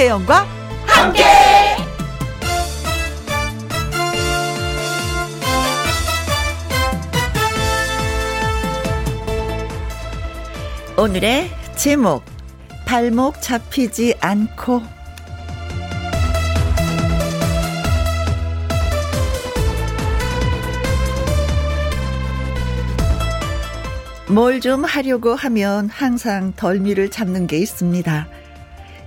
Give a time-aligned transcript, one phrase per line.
[0.00, 0.46] 김혜영과
[0.86, 1.22] 함께.
[10.96, 12.24] 오늘의 제목
[12.86, 14.80] 발목 잡히지 않고
[24.28, 28.39] 뭘 좀 하려고 하면 항상 덜미를 잡는 게 있습니다.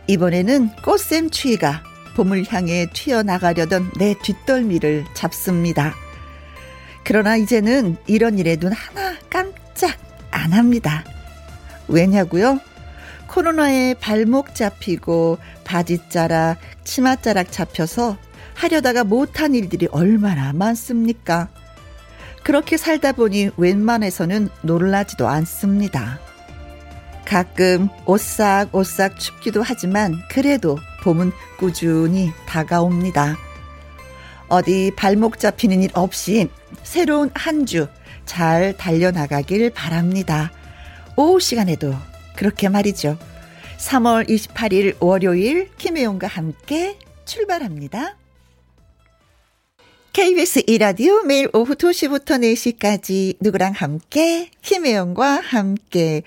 [0.08, 1.84] 이번에는 꽃샘 추위가
[2.16, 5.96] 봄을 향해 튀어나가려던 내 뒷덜미를 잡습니다.
[7.04, 9.98] 그러나 이제는 이런 일에 눈 하나 깜짝
[10.32, 11.04] 안 합니다.
[11.88, 12.60] 왜냐고요?
[13.28, 18.18] 코로나에 발목 잡히고 바지자락, 치마자락 잡혀서
[18.54, 21.50] 하려다가 못한 일들이 얼마나 많습니까?
[22.44, 26.20] 그렇게 살다 보니 웬만해서는 놀라지도 않습니다.
[27.26, 33.38] 가끔 오싹오싹 춥기도 하지만 그래도 봄은 꾸준히 다가옵니다.
[34.50, 36.50] 어디 발목 잡히는 일 없이
[36.84, 37.88] 새로운 한 주
[38.26, 40.52] 잘 달려나가길 바랍니다.
[41.16, 41.94] 오후 시간에도
[42.36, 43.18] 그렇게 말이죠.
[43.78, 48.16] 3월 28일 월요일 김혜용과 함께 출발합니다.
[50.14, 52.40] KBS 이라디오 매일 오후 2시부터
[52.78, 56.22] 4시까지 누구랑 함께 김혜영과 함께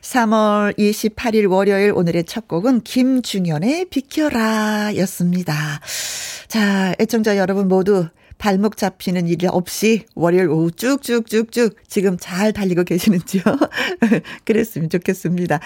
[0.00, 5.80] 3월 28일 월요일 오늘의 첫 곡은 김중현의 비켜라 였습니다.
[6.46, 8.06] 자, 애청자 여러분 모두
[8.42, 13.44] 발목 잡히는 일이 없이 월요일 오후 쭉쭉쭉쭉 지금 잘 달리고 계시는지요?
[14.44, 15.60] 그랬으면 좋겠습니다.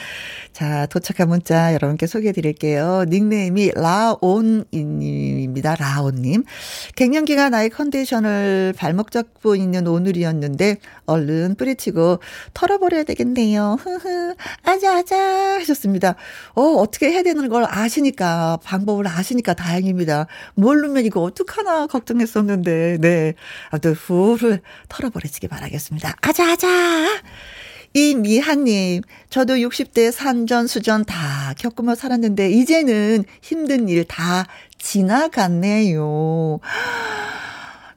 [0.53, 3.07] 자, 도착한 문자 여러분께 소개해 드릴게요.
[3.09, 5.77] 닉네임이 라온님입니다.
[5.77, 6.45] 라온님.
[6.97, 12.19] 갱년기가 나의 컨디션을 발목 잡고 있는 오늘이었는데 얼른 뿌리치고
[12.53, 13.79] 털어버려야 되겠네요.
[13.81, 14.35] 흐흐.
[14.65, 15.17] 아자, 아자
[15.61, 16.15] 하셨습니다.
[16.55, 20.27] 어, 어떻게 해야 되는 걸 아시니까, 방법을 아시니까 다행입니다.
[20.57, 23.35] 모르면 이거 어떡하나 걱정했었는데 건데, 네.
[23.71, 26.17] 아무튼 후를 털어버리시기 바라겠습니다.
[26.21, 27.23] 아자아자!
[27.95, 34.47] 이미한님, 저도 60대 산전 수전 다 겪으며 살았는데, 이제는 힘든 일 다
[34.79, 36.59] 지나갔네요.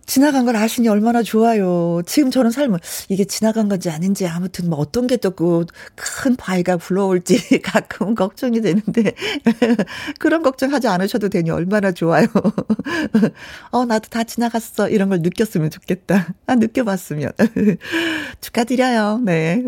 [0.09, 2.01] 지나간 걸 아시니 얼마나 좋아요.
[2.07, 5.29] 지금 저는 삶은 이게 지나간 건지 아닌지 아무튼 뭐 어떤 게 또
[5.95, 9.13] 큰 바위가 불러올지 가끔 걱정이 되는데
[10.19, 12.25] 그런 걱정하지 않으셔도 되니 얼마나 좋아요.
[13.71, 16.33] 어 나도 다 지나갔어 이런 걸 느꼈으면 좋겠다.
[16.47, 17.31] 아 느껴봤으면
[18.41, 19.21] 축하드려요.
[19.23, 19.63] 네.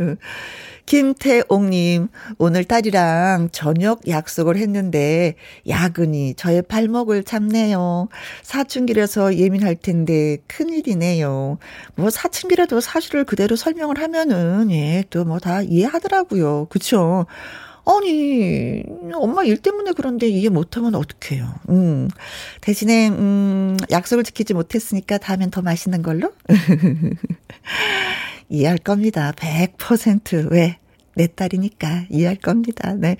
[0.91, 5.35] 김태옥님, 오늘 딸이랑 저녁 약속을 했는데,
[5.65, 8.09] 야근이 저의 발목을 잡네요.
[8.43, 11.59] 사춘기라서 예민할 텐데, 큰일이네요.
[11.95, 16.67] 뭐, 사춘기라도 사실을 그대로 설명을 하면은, 예, 또 뭐 다 이해하더라고요.
[16.69, 17.25] 그쵸?
[17.85, 21.53] 아니, 엄마 일 때문에 그런데 이해 못하면 어떡해요.
[21.69, 22.09] 음.
[22.59, 26.33] 대신에, 음, 약속을 지키지 못했으니까 다음엔 더 맛있는 걸로?
[28.49, 29.31] 이해할 겁니다.
[29.37, 30.51] 100%.
[30.51, 30.77] 왜?
[31.15, 32.93] 내 딸이니까 이해할 겁니다.
[32.93, 33.17] 네.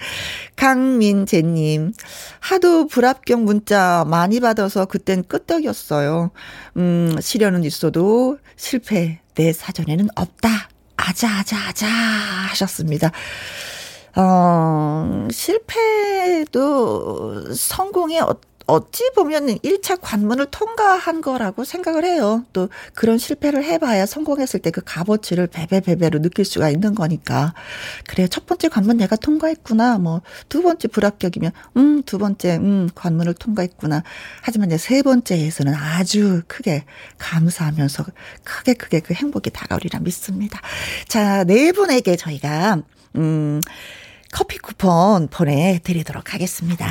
[0.56, 1.94] 강민재님,
[2.40, 6.32] 하도 불합격 문자 많이 받아서 그땐 끄떡이었어요.
[6.78, 10.50] 음, 시련은 있어도 실패 내 사전에는 없다.
[10.98, 13.12] 아자, 아자, 아자 하셨습니다.
[14.16, 16.76] 어, 실패도
[17.54, 18.36] 성공의 어
[18.92, 22.44] 찌 보면 1차 관문을 통과한 거라고 생각을 해요.
[22.54, 27.54] 또 그런 실패를 해봐야 성공했을 때 그 값어치를 배배배배로 느낄 수가 있는 거니까.
[28.08, 30.00] 그래, 첫 번째 관문 내가 통과했구나.
[30.00, 34.04] 뭐, 두 번째 불합격이면, 음, 두 번째, 음, 관문을 통과했구나.
[34.42, 36.86] 하지만 이제 세 번째에서는 아주 크게
[37.18, 38.06] 감사하면서
[38.44, 40.60] 크게 크게 그 행복이 다가오리라 믿습니다.
[41.08, 42.82] 자, 네 분에게 저희가,
[43.18, 43.62] 음,
[44.32, 46.88] 커피 쿠폰 보내드리도록 하겠습니다.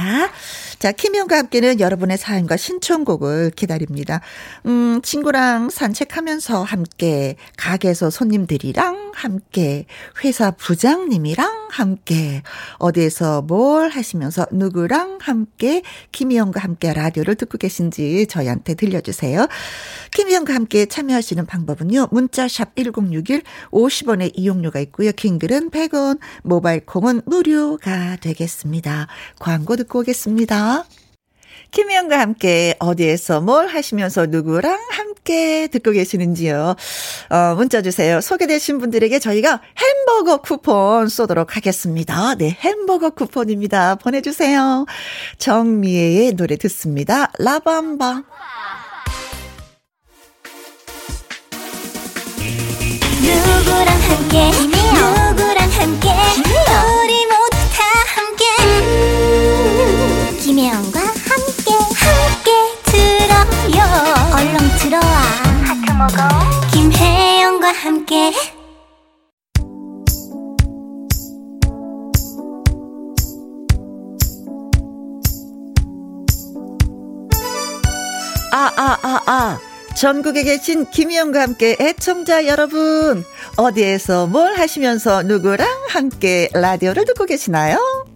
[0.80, 4.22] 자, 김영과 함께는 여러분의 사연과 신청곡을 기다립니다.
[4.64, 9.84] 음, 친구랑 산책하면서 함께, 가게에서 손님들이랑 함께,
[10.24, 12.42] 회사 부장님이랑 함께,
[12.78, 15.82] 어디에서 뭘 하시면서 누구랑 함께,
[16.12, 19.48] 김희영과 함께 라디오를 듣고 계신지 저희한테 들려주세요.
[20.12, 25.12] 김희영과 함께 참여하시는 방법은요, 문자샵 1061, 50원의 이용료가 있고요.
[25.12, 29.08] 킹글은 100원, 모바일 콩은 무료가 되겠습니다.
[29.38, 30.69] 광고 듣고 오겠습니다.
[31.70, 36.74] 김희영과 함께 어디에서 뭘 하시면서 누구랑 함께 듣고 계시는지요.
[37.30, 38.20] 어, 문자 주세요.
[38.20, 42.34] 소개되신 분들에게 저희가 햄버거 쿠폰 쏘도록 하겠습니다.
[42.34, 43.96] 네, 햄버거 쿠폰입니다.
[43.96, 44.86] 보내주세요.
[45.38, 47.30] 정미애의 노래 듣습니다.
[47.38, 48.24] 라밤바.
[53.22, 56.08] 누구랑 함께, 누구랑 함께,
[57.04, 57.39] 우리 모
[60.50, 62.50] 김혜영과 함께 함께
[62.86, 63.84] 들어요
[64.34, 65.04] 얼렁 들어와
[65.62, 66.28] 하트 먹어
[66.72, 68.32] 김혜영과 함께
[78.52, 79.58] 아 아, 아, 아.
[79.94, 83.24] 전국에 계신 김희영과 함께 애청자 여러분,
[83.56, 88.09] 어디에서 뭘 하시면서 누구랑 함께 라디오를 듣고 계시나요?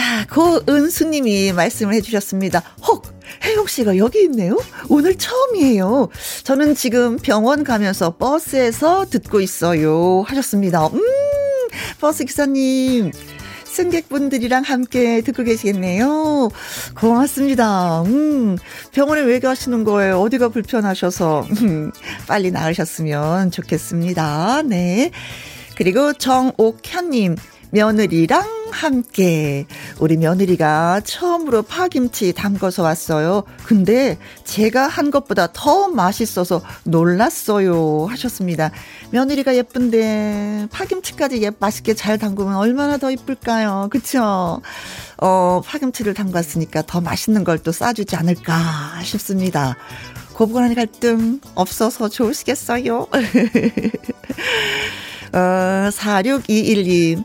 [0.00, 2.62] 자, 고은수님이 말씀을 해주셨습니다.
[2.88, 3.02] 헉!
[3.44, 4.58] 혜영 씨가 여기 있네요?
[4.88, 6.08] 오늘 처음이에요.
[6.42, 10.24] 저는 지금 병원 가면서 버스에서 듣고 있어요.
[10.26, 10.86] 하셨습니다.
[10.86, 11.00] 음,
[12.00, 13.12] 버스 기사님.
[13.66, 16.48] 승객분들이랑 함께 듣고 계시겠네요.
[16.96, 18.00] 고맙습니다.
[18.04, 18.56] 음,
[18.92, 20.18] 병원에 왜 가시는 거예요?
[20.22, 21.46] 어디가 불편하셔서.
[21.60, 21.92] 음,
[22.26, 24.62] 빨리 나으셨으면 좋겠습니다.
[24.62, 25.10] 네.
[25.76, 27.36] 그리고 정옥현님.
[27.72, 29.66] 며느리랑 함께
[29.98, 33.42] 우리 며느리가 처음으로 파김치 담궈서 왔어요.
[33.64, 38.06] 근데 제가 한 것보다 더 맛있어서 놀랐어요.
[38.10, 38.70] 하셨습니다.
[39.10, 43.88] 며느리가 예쁜데 파김치까지 예, 맛있게 잘 담그면 얼마나 더 이쁠까요?
[43.90, 44.60] 그쵸?
[45.18, 49.76] 어, 파김치를 담갔으니까 더 맛있는 걸 또 싸주지 않을까 싶습니다.
[50.32, 53.06] 고부간의 갈등 없어서 좋으시겠어요?
[55.32, 57.22] 어, 46212.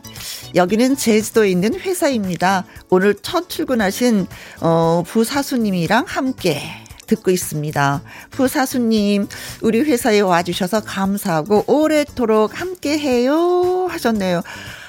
[0.56, 2.64] 여기는 제주도에 있는 회사입니다.
[2.88, 4.26] 오늘 첫 출근하신,
[4.60, 6.62] 어, 부사수님이랑 함께
[7.06, 8.02] 듣고 있습니다.
[8.30, 9.28] 부사수님,
[9.60, 13.86] 우리 회사에 와주셔서 감사하고 오래도록 함께 해요.
[13.90, 14.42] 하셨네요.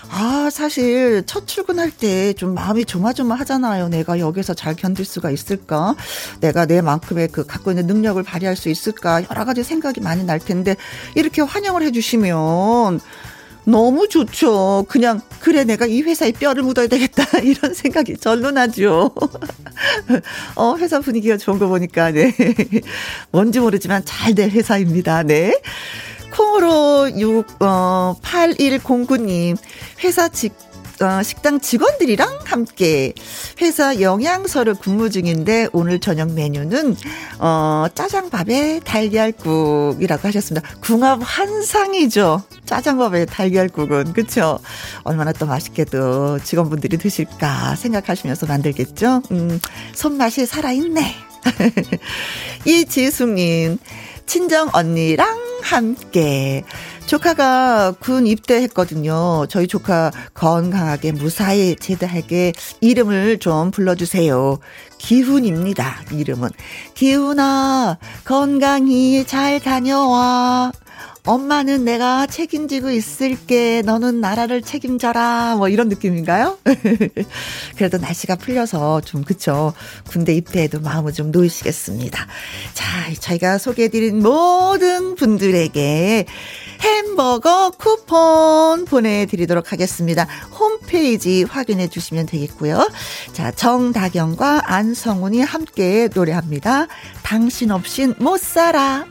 [0.10, 3.90] 아, 사실 첫 출근할 때 좀 마음이 조마조마하잖아요.
[3.90, 5.96] 내가 여기서 잘 견딜 수가 있을까?
[6.40, 9.22] 내가 내 만큼의 그 갖고 있는 능력을 발휘할 수 있을까?
[9.30, 10.78] 여러 가지 생각이 많이 날 텐데
[11.16, 13.02] 이렇게 환영을 해 주시면
[13.68, 14.86] 너무 좋죠.
[14.88, 19.12] 그냥 그래 내가 이 회사에 뼈를 묻어야 되겠다 이런 생각이 절로 나죠.
[20.56, 22.34] 어 회사 분위기가 좋은 거 보니까 네
[23.32, 25.24] 뭔지 모르지만 잘 될 회사입니다.
[25.24, 25.60] 네.
[26.32, 29.58] 콩으로 6, 어, 8109님,
[30.04, 30.54] 회사 직,
[31.02, 33.14] 어, 식당 직원들이랑 함께
[33.62, 36.96] 회사 영양서를 근무 중인데 오늘 저녁 메뉴는
[37.40, 40.68] 어, 짜장밥에 달걀국이라고 하셨습니다.
[40.82, 42.44] 궁합 한상이죠.
[42.66, 44.60] 짜장밥에 달걀국은 그쵸?
[45.04, 49.22] 얼마나 또 맛있게도 직원분들이 드실까 생각하시면서 만들겠죠.
[49.32, 49.60] 음,
[49.94, 51.16] 손맛이 살아있네.
[52.66, 53.78] 이지숙님
[54.28, 56.64] 친정 언니랑 함께.
[57.08, 59.46] 조카가 군 입대했거든요.
[59.50, 62.52] 저희 조카 건강하게 무사히 제대하게
[62.82, 64.60] 이름을 좀 불러주세요.
[64.98, 66.04] 기훈입니다.
[66.12, 66.50] 이름은.
[66.94, 70.74] 기훈아, 건강히 잘 다녀와.
[71.28, 73.82] 엄마는 내가 책임지고 있을게.
[73.86, 75.56] 너는 나라를 책임져라.
[75.58, 76.58] 뭐 이런 느낌인가요?
[77.76, 79.74] 그래도 날씨가 풀려서 좀 그쵸.
[80.08, 82.28] 군대 입대에도 마음을 좀 놓으시겠습니다.
[82.74, 82.86] 자,
[83.20, 86.26] 저희가 소개해드린 모든 분들에게
[86.80, 90.28] 햄버거 쿠폰 보내드리도록 하겠습니다.
[90.58, 92.90] 홈페이지 확인해 주시면 되겠고요.
[93.34, 96.88] 자, 정다경과 안성훈이 함께 노래합니다.
[97.24, 99.06] 당신 없인 못 살아.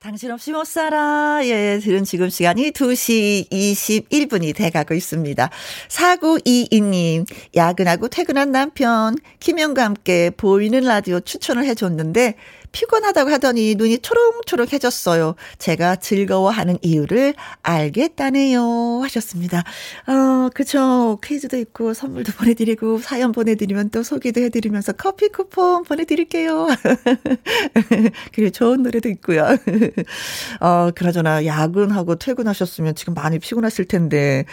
[0.00, 1.40] 당신 없이 못 살아.
[1.42, 5.50] 예, 들은 지금 시간이 2시 21분이 돼가고 있습니다.
[5.88, 7.26] 4922님,
[7.56, 12.36] 야근하고 퇴근한 남편, 김영과 함께 보이는 라디오 추천을 해줬는데,
[12.72, 15.34] 피곤하다고 하더니 눈이 초롱초롱해졌어요.
[15.58, 19.00] 제가 즐거워하는 이유를 알겠다네요.
[19.02, 19.64] 하셨습니다.
[20.06, 21.18] 어, 그쵸.
[21.22, 26.68] 퀴즈도 있고 선물도 보내드리고 사연 보내드리면 또 소개도 해드리면서 커피 쿠폰 보내드릴게요.
[28.34, 29.46] 그리고 좋은 노래도 있고요.
[30.60, 34.44] 어, 그나저나 야근하고 퇴근하셨으면 지금 많이 피곤하실 텐데,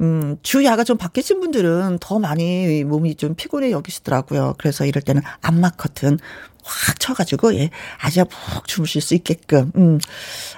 [0.00, 4.54] 음, 주 야가 좀 바뀌신 분들은 더 많이 몸이 좀 피곤해 여기시더라고요.
[4.58, 6.18] 그래서 이럴 때는 안마 커튼
[6.62, 9.98] 확 쳐가지고, 예, 아주 푹 주무실 수 있게끔, 음.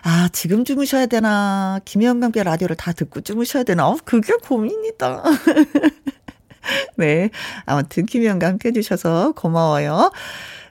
[0.03, 5.23] 아, 지금 주무셔야 되나, 김현경께 라디오를 다 듣고 주무셔야 되나, 어, 그게 고민이다.
[6.97, 7.31] 네.
[7.67, 10.11] 아무튼, 김현과 함께 해주셔서 고마워요.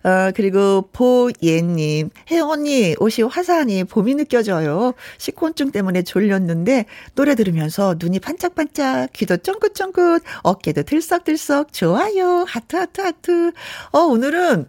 [0.03, 4.93] 어, 그리고 보예님, 혜영 언니, 옷이 화사하니 봄이 느껴져요.
[5.17, 6.85] 식곤증 때문에 졸렸는데,
[7.15, 12.43] 노래 들으면서 눈이 반짝반짝, 귀도 쫑긋쫑긋, 어깨도 들썩들썩, 좋아요.
[12.47, 13.53] 하트, 하트, 하트.
[13.93, 14.67] 어, 오늘은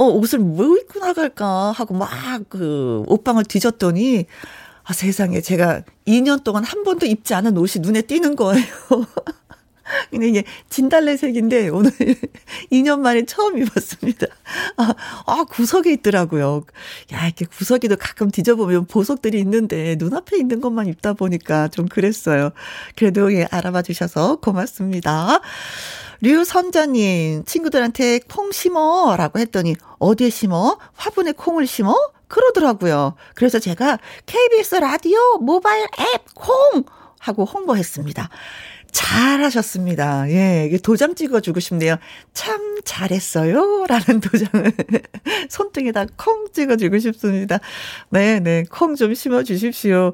[0.00, 2.10] 어, 옷을 뭐 입고 나갈까 하고 막
[2.48, 4.26] 그 옷방을 뒤졌더니
[4.84, 8.64] 아, 세상에 제가 2년 동안 한 번도 입지 않은 옷이 눈에 띄는 거예요.
[10.10, 11.90] 근데 이게 진달래색인데 오늘
[12.72, 14.26] 2년 만에 처음 입었습니다.
[14.76, 14.94] 아,
[15.26, 16.64] 아, 구석에 있더라고요.
[17.12, 22.50] 야, 이렇게 구석에도 가끔 뒤져보면 보석들이 있는데 눈앞에 있는 것만 입다 보니까 좀 그랬어요.
[22.96, 25.40] 그래도 예, 알아봐 주셔서 고맙습니다.
[26.22, 30.76] 류선자님, 친구들한테 콩 심어 라고 했더니, 어디에 심어?
[30.94, 31.94] 화분에 콩을 심어?
[32.28, 33.14] 그러더라고요.
[33.34, 36.84] 그래서 제가 KBS 라디오 모바일 앱 콩!
[37.18, 38.30] 하고 홍보했습니다.
[38.92, 40.30] 잘하셨습니다.
[40.30, 41.96] 예, 도장 찍어주고 싶네요.
[42.34, 43.86] 참 잘했어요.
[43.88, 44.72] 라는 도장을
[45.48, 47.58] 손등에다 콩 찍어주고 싶습니다.
[48.10, 48.64] 네, 네.
[48.70, 50.12] 콩 좀 심어주십시오.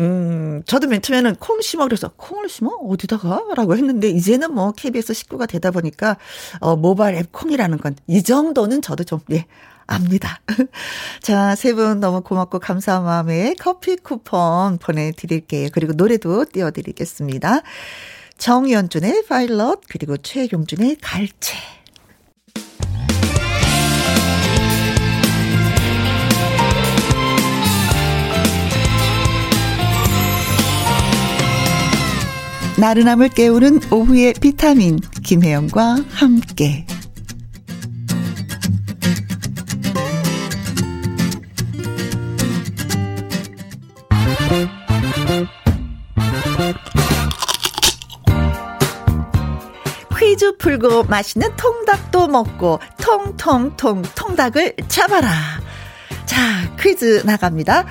[0.00, 2.70] 음, 저도 맨 처음에는 콩 심어 그래서 콩을 심어?
[2.70, 3.42] 어디다가?
[3.54, 6.16] 라고 했는데 이제는 뭐 KBS 식구가 되다 보니까
[6.60, 9.46] 어, 모바일 앱 콩이라는 건 이 정도는 저도 좀, 예,
[9.88, 10.40] 압니다.
[11.22, 15.68] 자, 세 분 너무 고맙고 감사한 마음에 커피 쿠폰 보내드릴게요.
[15.72, 17.62] 그리고 노래도 띄워드리겠습니다.
[18.38, 21.56] 정연준의 파일럿, 그리고 최용준의 갈채.
[32.78, 36.86] 나른함을 깨우는 오후의 비타민, 김혜영과 함께.
[50.38, 55.28] 퀴즈 풀고 맛있는 통닭도 먹고 통통통 통닭을 잡아라.
[56.26, 56.38] 자,
[56.78, 57.84] 퀴즈 나갑니다.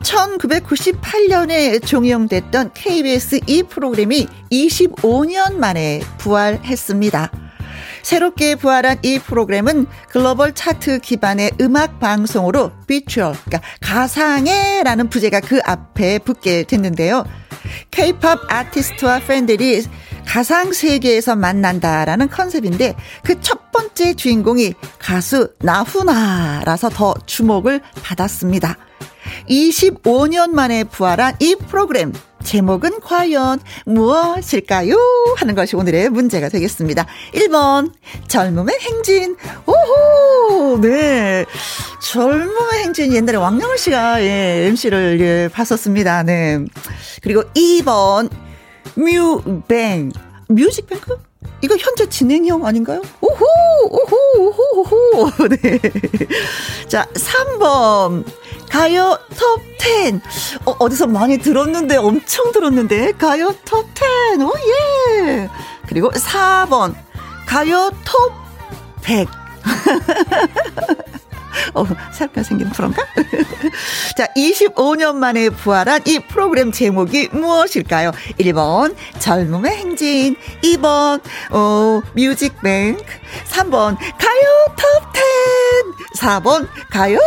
[0.00, 7.30] 1998년에 종영됐던 KBS 이 프로그램이 25년 만에 부활했습니다.
[8.02, 16.20] 새롭게 부활한 이 프로그램은 글로벌 차트 기반의 음악 방송으로 비추얼, 그러니까 가상의라는 부제가 그 앞에
[16.20, 17.26] 붙게 됐는데요.
[17.90, 19.82] 케이팝 아티스트와 팬들이
[20.26, 28.76] 가상 세계에서 만난다라는 컨셉인데 그 첫 번째 주인공이 가수 나훈아라서 더 주목을 받았습니다.
[29.48, 32.12] 25년 만에 부활한 이 프로그램
[32.44, 34.96] 제목은 과연 무엇일까요?
[35.36, 37.06] 하는 것이 오늘의 문제가 되겠습니다.
[37.34, 37.92] 1번,
[38.28, 39.36] 젊음의 행진.
[39.66, 40.80] 오호!
[40.80, 41.44] 네.
[42.02, 46.24] 젊음의 행진 옛날에 왕영을 씨가 예, MC를 예, 봤었습니다.
[46.24, 46.58] 네.
[47.22, 48.28] 그리고 2번,
[48.94, 50.12] 뮤뱅.
[50.48, 51.16] 뮤직뱅크?
[51.62, 53.02] 이거 현재 진행형 아닌가요?
[53.20, 53.44] 오호!
[53.90, 54.16] 오호!
[54.38, 54.82] 오호!
[55.16, 55.48] 오호!
[55.48, 55.78] 네.
[56.88, 58.24] 자, 3번.
[58.68, 60.20] 가요 톱 10.
[60.66, 63.12] 어, 어디서 많이 들었는데, 엄청 들었는데.
[63.12, 64.40] 가요 톱 10.
[64.42, 64.52] 오,
[65.26, 65.48] 예.
[65.86, 66.94] 그리고 4번.
[67.46, 68.32] 가요 톱
[69.02, 69.28] 100.
[71.74, 73.02] 어, 새롭게 생긴 프로인가?
[74.16, 78.12] 자, 25년 만에 부활한 이 프로그램 제목이 무엇일까요?
[78.38, 80.36] 1번, 젊음의 행진.
[80.62, 83.04] 2번, 어, 뮤직뱅크.
[83.48, 86.18] 3번, 가요 톱10.
[86.18, 87.18] 4번, 가요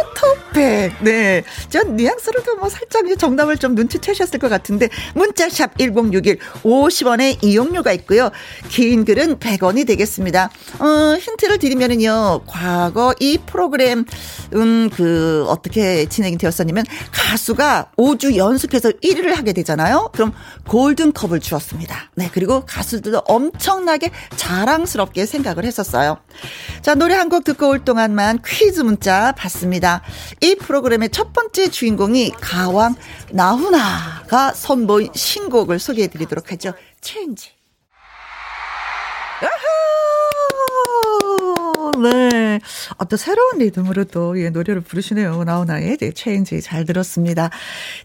[0.53, 0.93] 톱100.
[1.01, 1.43] 네.
[1.69, 8.31] 전 뉘앙스로도 뭐 살짝 정답을 좀 눈치채셨을 것 같은데, 문자샵 1061, 50원의 이용료가 있고요.
[8.69, 10.49] 긴 글은 100원이 되겠습니다.
[10.79, 14.05] 어, 힌트를 드리면은요, 과거 이 프로그램
[14.53, 20.09] 음, 그, 어떻게 진행이 되었었냐면, 가수가 5주 연속해서 1위를 하게 되잖아요?
[20.13, 20.33] 그럼
[20.67, 22.11] 골든컵을 주었습니다.
[22.15, 26.17] 네, 그리고 가수들도 엄청나게 자랑스럽게 생각을 했었어요.
[26.81, 30.01] 자, 노래 한 곡 듣고 올 동안만 퀴즈 문자 받습니다.
[30.41, 32.95] 이 프로그램의 첫 번째 주인공이 가왕
[33.31, 36.73] 나훈아가 선보인 신곡을 소개해 드리도록 하죠.
[37.01, 37.49] Change.
[41.91, 42.59] 네.
[42.97, 45.43] 아, 또 새로운 리듬으로 또, 예, 노래를 부르시네요.
[45.43, 47.49] 나훈아의 네, Change 잘 들었습니다.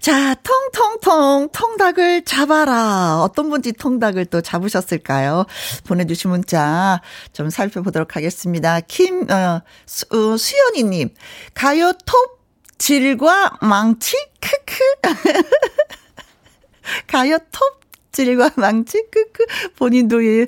[0.01, 3.21] 자, 통통통, 통닭을 잡아라.
[3.23, 5.47] 어떤 분지 통닭을 또 잡으셨을까요?
[5.87, 7.01] 보내주신 문자
[7.33, 8.81] 좀 살펴보도록 하겠습니다.
[8.81, 11.11] 김, 어, 수, 어, 수연이님,
[11.55, 12.41] 가요 톱
[12.79, 14.17] 질과 망치?
[14.41, 15.03] 크크.
[17.07, 17.81] 가요 톱
[18.13, 20.47] 질과 망치 크크 본인도 예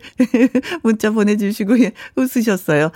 [0.82, 2.90] 문자 보내주시고 예, 웃으셨어요.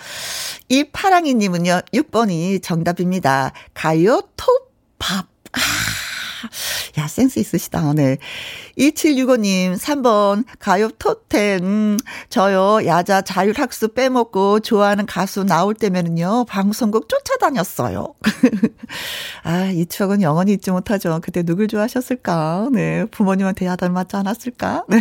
[0.68, 3.52] 이 파랑이 님은요 6번이 정답입니다.
[3.75, 5.26] 가요 톱밥.
[5.52, 5.61] 아.
[6.99, 8.17] 야, 센스 있으시다, 네.
[8.79, 11.62] 2765님, 3번, 가요 토텐.
[11.62, 11.97] 음,
[12.31, 18.15] 저요, 야자 자율학습 빼먹고 좋아하는 가수 나올 때면은요, 방송국 쫓아다녔어요.
[19.45, 21.21] 아, 이 추억은 영원히 잊지 못하죠.
[21.23, 22.71] 그때 누굴 좋아하셨을까?
[22.73, 23.05] 네.
[23.11, 24.85] 부모님한테 야단 맞지 않았을까?
[24.88, 24.99] 네.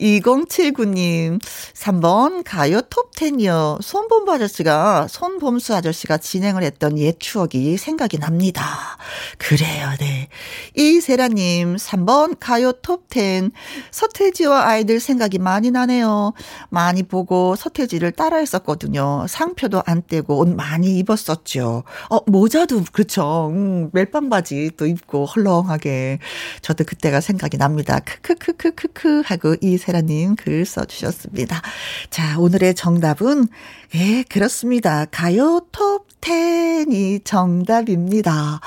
[0.00, 1.40] 2079님,
[1.74, 3.78] 3번, 가요 톱10이요.
[3.80, 8.98] 손범수 아저씨가, 손범수 아저씨가 진행을 했던 옛 추억이 생각이 납니다.
[9.38, 10.28] 그래요, 네.
[10.76, 13.52] 이세라님, 3번, 가요 톱10.
[13.90, 16.32] 서태지와 아이들 생각이 많이 나네요.
[16.70, 19.26] 많이 보고 서태지를 따라 했었거든요.
[19.28, 21.84] 상표도 안 떼고 옷 많이 입었었죠.
[22.10, 23.50] 어, 모자도, 그렇죠.
[23.52, 26.18] 음, 멜빵 바지 또 입고 헐렁하게.
[26.62, 28.00] 저도 그때가 생각이 납니다.
[28.00, 31.60] 크크크크크크 하고 이이 세라님 글 써주셨습니다.
[32.08, 33.48] 자, 오늘의 정답은,
[33.94, 35.04] 예, 그렇습니다.
[35.10, 38.60] 가요 톱 10이 정답입니다.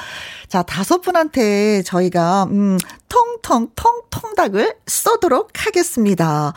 [0.47, 2.77] 자, 다섯 분한테 저희가, 음,
[3.09, 6.53] 통통, 통통닭을 쏘도록 하겠습니다.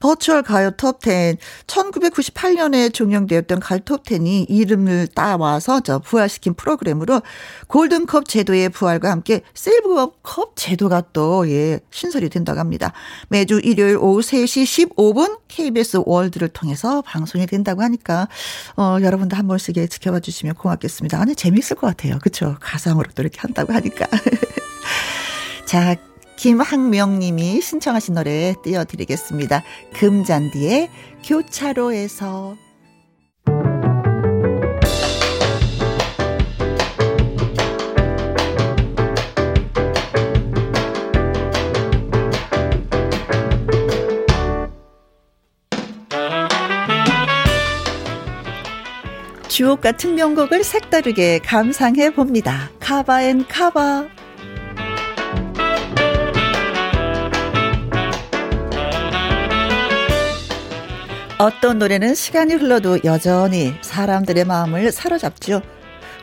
[0.00, 1.38] 버추얼 가요 톱10.
[1.66, 7.22] 1998년에 종영되었던 가요 톱10이 이름을 따와서 저 부활시킨 프로그램으로
[7.66, 12.92] 골든컵 제도의 부활과 함께 실버컵 제도가 또, 예, 신설이 된다고 합니다.
[13.28, 18.28] 매주 일요일 오후 3시 15분 KBS 월드를 통해서 방송이 된다고 하니까,
[18.76, 21.20] 어, 여러분도 한 번씩 지켜봐 주시면 고맙겠습니다.
[21.20, 22.18] 아니, 재미있을 것 같아요.
[22.22, 22.56] 그쵸?
[22.60, 24.06] 가상으로 또 이렇게 한다고 하니까.
[25.66, 25.96] 자,
[26.38, 29.64] 김학명 님이 신청하신 노래 띄워드리겠습니다.
[29.94, 30.88] 금잔디의
[31.24, 32.56] 교차로에서.
[49.48, 52.70] 주옥 같은 명곡을 색다르게 감상해 봅니다.
[52.78, 54.17] cover and cover.
[61.38, 65.62] 어떤 노래는 시간이 흘러도 여전히 사람들의 마음을 사로잡죠.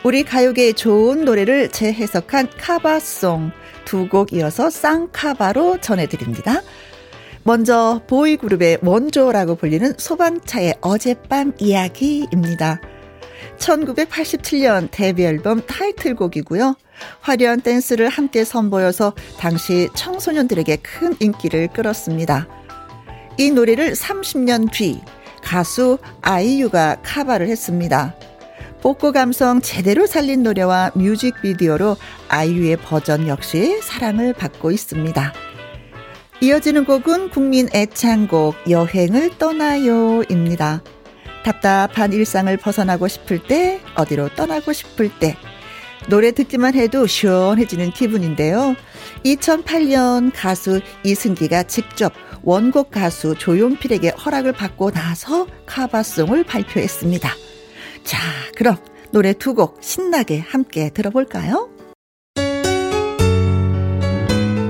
[0.04, 3.50] 우리 가요계의 좋은 노래를 재해석한 cover song
[3.86, 6.60] 두 곡 이어서 쌍cover로 전해드립니다.
[7.44, 12.80] 먼저 보이그룹의 원조라고 불리는 소방차의 어젯밤 이야기입니다.
[13.58, 16.74] 1987년 데뷔 앨범 타이틀곡이고요.
[17.20, 22.48] 화려한 댄스를 함께 선보여서 당시 청소년들에게 큰 인기를 끌었습니다.
[23.38, 25.00] 이 노래를 30년 뒤
[25.42, 28.14] 가수 아이유가 카바를 했습니다.
[28.80, 31.96] 복고 감성 제대로 살린 노래와 뮤직비디오로
[32.28, 35.32] 아이유의 버전 역시 사랑을 받고 있습니다.
[36.40, 40.82] 이어지는 곡은 국민 애창곡 여행을 떠나요입니다.
[41.44, 45.36] 답답한 일상을 벗어나고 싶을 때, 어디로 떠나고 싶을 때,
[46.08, 48.76] 노래 듣기만 해도 시원해지는 기분인데요.
[49.24, 57.28] 2008년 가수 이승기가 직접 원곡 가수 조용필에게 허락을 받고 나서 카바송을 발표했습니다.
[58.04, 58.18] 자,
[58.56, 58.76] 그럼
[59.10, 61.70] 노래 두 곡 신나게 함께 들어볼까요?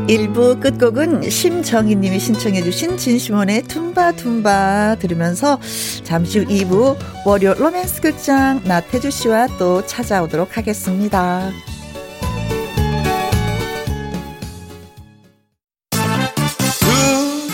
[0.09, 5.59] 1부 끝곡은 심정희님이 신청해주신 진시몬의 tum바tum바 들으면서
[6.05, 11.51] 잠시 후 2부 월요 로맨스 극장 나태주 씨와 또 찾아오도록 하겠습니다.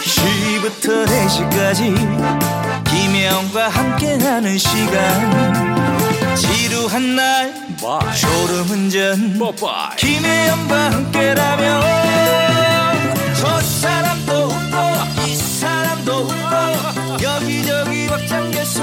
[0.03, 1.95] 2시부터 4시까지
[2.85, 5.82] 김혜영과 함께하는 시간
[6.93, 8.17] 지루한 날 Bye.
[8.21, 9.97] 졸음운전 Bye.
[9.97, 11.83] 김혜영과 함께라면
[13.35, 18.83] 저 사람도 웃고 이 사람도 웃고 여기저기 벅장개소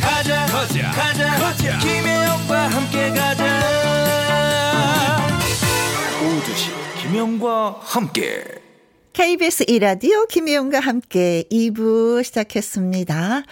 [0.00, 1.78] 가자 가자 가자, 가자.
[1.78, 3.62] 김혜영과 함께 가자
[6.20, 8.44] 오두시 김혜영과 함께
[9.18, 13.42] KBS 이라디오 김혜영과 함께 2부 시작했습니다.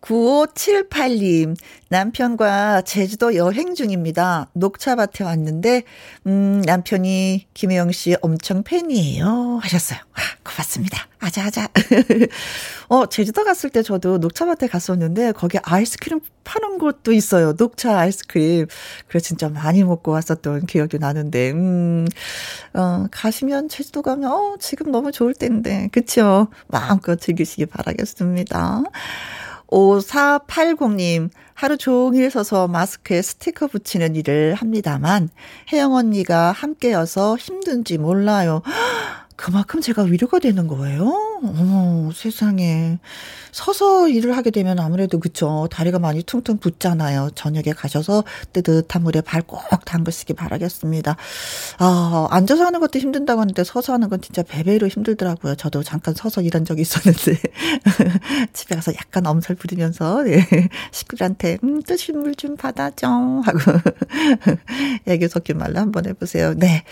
[0.00, 1.56] 9578님,
[1.88, 4.48] 남편과 제주도 여행 중입니다.
[4.52, 5.82] 녹차밭에 왔는데,
[6.28, 9.58] 음, 남편이 김혜영 씨 엄청 팬이에요.
[9.62, 9.98] 하셨어요.
[10.12, 11.08] 아, 고맙습니다.
[11.26, 11.68] 아자아자.
[12.88, 17.54] 어, 제주도 갔을 때 저도 녹차밭에 갔었는데, 거기 아이스크림 파는 곳도 있어요.
[17.58, 18.66] 녹차 아이스크림.
[19.08, 22.06] 그래, 진짜 많이 먹고 왔었던 기억이 나는데, 음,
[22.74, 26.48] 어, 가시면, 제주도 가면, 어, 지금 너무 좋을 때인데, 그쵸?
[26.68, 28.84] 마음껏 즐기시기 바라겠습니다.
[29.68, 35.28] 5480님, 하루 종일 서서 마스크에 스티커 붙이는 일을 합니다만,
[35.72, 38.62] 혜영 언니가 함께여서 힘든지 몰라요.
[39.36, 41.04] 그만큼 제가 위로가 되는 거예요?
[41.42, 42.98] 어머, 세상에.
[43.52, 45.68] 서서 일을 하게 되면 아무래도 그쵸.
[45.70, 47.30] 다리가 많이 퉁퉁 붓잖아요.
[47.34, 51.16] 저녁에 가셔서 뜨뜻한 물에 발 꼭 담그시기 바라겠습니다.
[51.78, 55.54] 아, 앉아서 하는 것도 힘든다고 하는데 서서 하는 건 진짜 배배로 힘들더라고요.
[55.56, 57.38] 저도 잠깐 서서 일한 적이 있었는데.
[58.54, 60.46] 집에 가서 약간 엄살 부리면서, 네.
[60.92, 63.06] 식구들한테, 음, 뜨신 물 좀 받아줘.
[63.08, 63.58] 하고.
[65.06, 66.54] 애교 섞인 말로 한번 해보세요.
[66.54, 66.82] 네.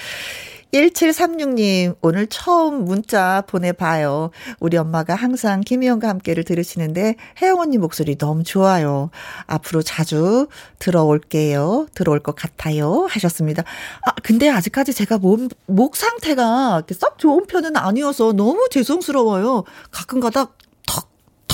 [0.75, 4.31] 1736님, 오늘 처음 문자 보내봐요.
[4.59, 9.11] 우리 엄마가 항상 김희영과 함께를 들으시는데, 혜영 언니 목소리 너무 좋아요.
[9.47, 10.49] 앞으로 자주
[10.81, 11.87] 들어올게요.
[11.95, 13.07] 들어올 것 같아요.
[13.09, 13.63] 하셨습니다.
[14.05, 19.63] 아, 근데 아직까지 제가 몸, 목 상태가 썩 좋은 편은 아니어서 너무 죄송스러워요.
[19.93, 20.49] 가끔 가다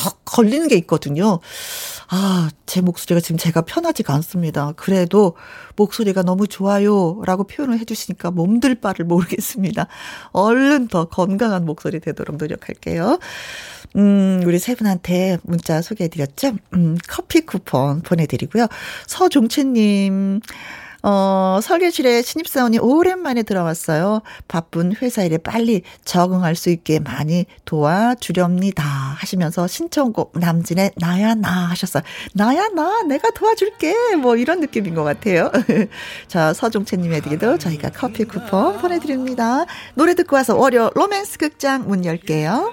[0.01, 1.41] 턱, 턱 걸리는 게 있거든요.
[2.09, 4.73] 아, 제 목소리가 지금 제가 편하지가 않습니다.
[4.77, 5.37] 그래도
[5.77, 7.21] 목소리가 너무 좋아요.
[7.25, 9.87] 라고 표현을 해주시니까 몸들 바를 모르겠습니다.
[10.33, 13.19] 얼른 더 건강한 목소리 되도록 노력할게요.
[13.97, 16.53] 음, 우리 세 분한테 문자 소개해드렸죠?
[16.75, 18.67] 음, 커피 쿠폰 보내드리고요.
[19.07, 20.41] 서종채님,
[21.03, 24.23] 어, 설계실에 신입사원이 오랜만에 들어왔어요.
[24.49, 28.83] 바쁜 회사 일에 빨리 적응할 수 있게 많이 도와주렵니다.
[28.83, 32.03] 하시면서 신청곡 남진의 나야 나 하셨어요.
[32.35, 34.17] 나야 나 내가 도와줄게.
[34.17, 35.51] 뭐 이런 느낌인 것 같아요.
[36.29, 39.65] 자, 서종채님에게도 저희가 커피 쿠폰 보내드립니다.
[39.95, 42.73] 노래 듣고 와서 월요 로맨스 극장 문 열게요.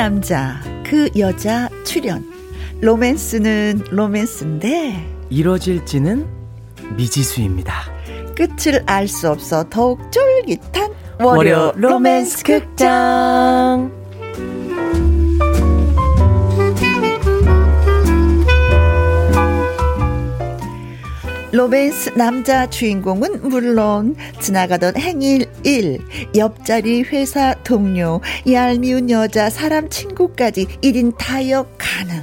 [0.00, 2.24] 남자, 그 여자 출연.
[2.80, 6.26] 로맨스는 로맨스인데 이뤄질지는
[6.96, 7.74] 미지수입니다.
[8.34, 13.99] 끝을 알 수 없어 더욱 쫄깃한 월요, 월요 로맨스 극장.
[21.52, 25.98] 로맨스 남자 주인공은 물론 지나가던 행인 1,
[26.36, 32.22] 옆자리 회사 동료, 얄미운 여자 사람 친구까지 1인 타역 가능.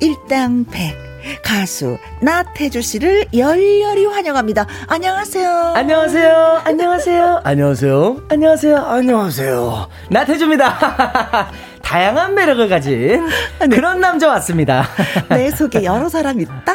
[0.00, 0.96] 일당백
[1.44, 4.66] 가수 나태주 씨를 열렬히 환영합니다.
[4.88, 5.72] 안녕하세요.
[5.74, 6.62] 안녕하세요.
[6.64, 7.40] 안녕하세요.
[7.44, 8.22] 안녕하세요.
[8.28, 8.76] 안녕하세요.
[8.76, 9.88] 안녕하세요.
[10.10, 11.50] 나태주입니다.
[11.92, 13.28] 다양한 매력을 가진
[13.60, 13.68] 네.
[13.68, 14.88] 그런 남자 왔습니다.
[15.28, 16.72] 내 속에 여러 사람 있다.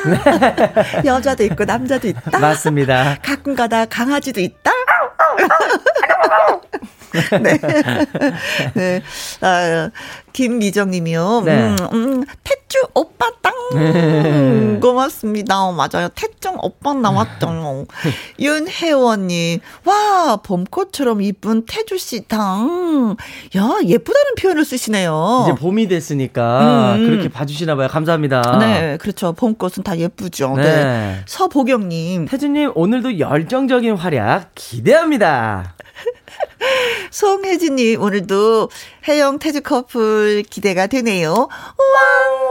[1.06, 2.38] 여자도 있고 남자도 있다.
[2.38, 3.18] 맞습니다.
[3.24, 4.72] 가끔가다 강아지도 있다.
[7.42, 7.60] 네.
[8.74, 9.02] 네.
[9.42, 9.90] 아,
[10.34, 11.42] 김미정 님이요.
[11.46, 11.70] 네.
[11.70, 13.54] 음, 음, 태주 오빠 땅.
[13.74, 14.78] 네.
[14.80, 15.64] 고맙습니다.
[15.64, 16.10] 어, 맞아요.
[16.16, 17.86] 태정 오빠 나왔죠.
[18.40, 19.60] 윤혜원 님.
[19.86, 23.16] 와, 봄꽃처럼 이쁜 태주 씨 땅.
[23.56, 25.48] 야, 예쁘다는 표현을 쓰시네요.
[25.48, 27.06] 이제 봄이 됐으니까 음.
[27.08, 27.88] 그렇게 봐주시나 봐요.
[27.88, 28.58] 감사합니다.
[28.60, 29.34] 네, 그렇죠.
[29.34, 30.56] 봄꽃은 다 예쁘죠.
[30.56, 30.64] 네.
[30.64, 31.22] 네.
[31.26, 32.26] 서보경 님.
[32.26, 35.27] 태주 님, 오늘도 열정적인 활약 기대합니다.
[37.12, 38.70] 송혜진님, 오늘도
[39.08, 41.34] 해영 태주 커플 기대가 되네요.
[41.34, 41.48] 왕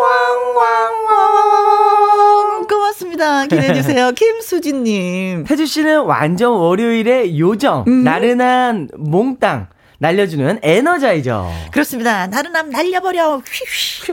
[0.00, 3.46] 왕 왕 왕 고맙습니다.
[3.46, 4.12] 기대해주세요.
[4.16, 5.44] 김수진님.
[5.44, 8.04] 태주씨는 완전 월요일에 요정, 음.
[8.04, 9.68] 나른한 몽땅.
[9.98, 11.50] 날려주는 에너자이저.
[11.70, 12.26] 그렇습니다.
[12.26, 13.42] 나른함 날려버려.
[14.06, 14.12] 휘휘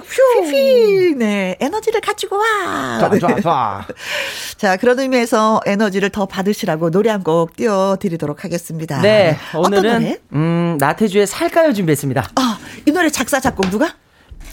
[0.51, 1.15] 휘휘.
[1.15, 2.99] 네, 에너지를 가지고 와.
[2.99, 3.85] 좋아, 좋아, 좋아.
[4.57, 9.01] 자, 그런 의미에서 에너지를 더 받으시라고 노래 한 곡 띄워드리도록 하겠습니다.
[9.01, 12.31] 네, 오늘은 음 나태주의 살까요 준비했습니다.
[12.35, 13.95] 아, 이 노래 작사 작곡 누가?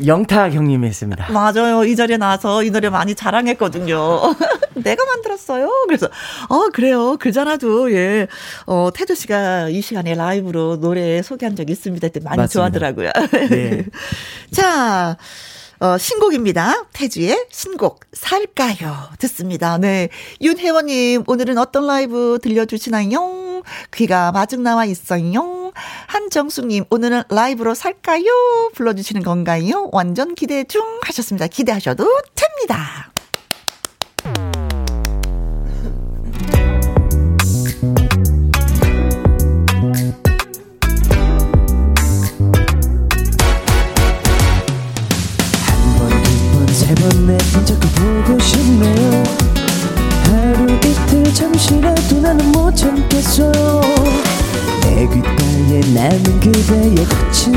[0.06, 1.30] 영탁 형님이 했습니다.
[1.32, 1.84] 맞아요.
[1.84, 4.20] 이 자리에 나와서 이 노래 많이 자랑했거든요.
[4.74, 5.68] 내가 만들었어요.
[5.86, 6.08] 그래서,
[6.48, 7.16] 어, 그래요.
[7.18, 8.26] 그잖아도, 예.
[8.66, 12.08] 어, 태조 씨가 이 시간에 라이브로 노래 소개한 적이 있습니다.
[12.22, 12.46] 많이 맞습니다.
[12.48, 13.10] 좋아하더라고요.
[13.50, 13.84] 네.
[14.52, 15.16] 자,
[15.80, 16.84] 어, 신곡입니다.
[16.92, 19.08] 태주의 신곡, 살까요?
[19.18, 19.78] 듣습니다.
[19.78, 20.10] 네.
[20.42, 23.62] 윤혜원님, 오늘은 어떤 라이브 들려주시나요?
[23.94, 25.72] 귀가 마중 나와 있어요.
[26.06, 28.70] 한정숙님, 오늘은 라이브로 살까요?
[28.74, 29.88] 불러주시는 건가요?
[29.92, 31.46] 완전 기대 중 하셨습니다.
[31.46, 33.10] 기대하셔도 됩니다.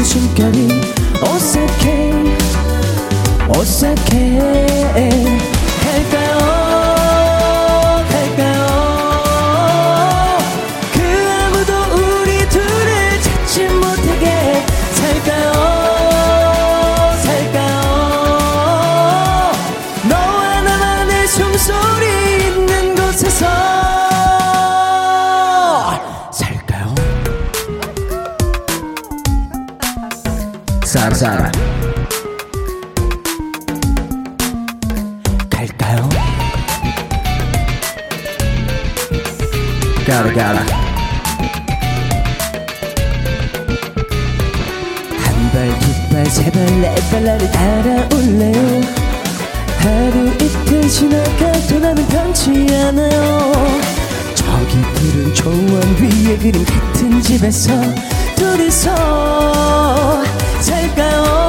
[0.04, 0.68] 거친 숨결이
[1.22, 2.12] 어색해
[3.56, 5.53] 어색해
[47.14, 48.82] 네발 나를 따라올래요?
[49.78, 53.52] 하루 이틀 지나가도 나는 변치 않아요.
[54.34, 55.60] 저기 푸른 초원
[56.00, 57.72] 위에 그린 같은 집에서
[58.36, 60.24] 둘이서
[60.60, 61.43] 살까요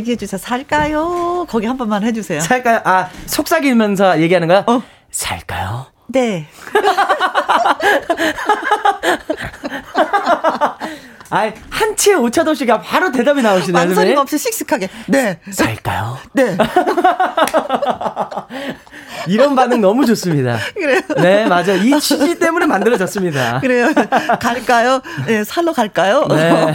[0.00, 0.38] 얘기해 주세요.
[0.38, 1.46] 살까요?
[1.48, 2.40] 거기 한 번만 해 주세요.
[2.40, 2.80] 살까요?
[2.84, 4.64] 아, 속삭이면서 얘기하는 거야?
[4.66, 4.82] 어.
[5.10, 5.86] 살까요?
[6.08, 6.46] 네.
[11.32, 13.72] 아, 한치의 오차도시가 바로 대답이 나오시네요.
[13.84, 14.88] 망설임 없이 씩씩하게.
[15.06, 15.38] 네.
[15.52, 16.18] 살까요?
[16.32, 16.56] 네.
[19.28, 20.58] 이런 반응 너무 좋습니다.
[20.74, 21.00] 그래요.
[21.16, 21.74] 네, 맞아.
[21.74, 23.60] 이 취지 때문에 만들어졌습니다.
[23.60, 23.88] 그래요.
[24.40, 25.00] 갈까요?
[25.26, 26.26] 네, 살러 갈까요?
[26.28, 26.74] 네.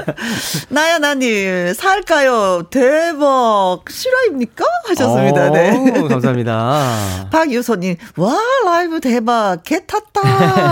[0.68, 2.64] 나야, 나님, 살까요?
[2.70, 3.80] 대박.
[3.88, 4.64] 실화입니까?
[4.88, 5.50] 하셨습니다.
[5.50, 5.92] 오, 네.
[6.08, 7.28] 감사합니다.
[7.30, 9.62] 박유소님, 와, 라이브 대박.
[9.64, 10.20] 계 탔다.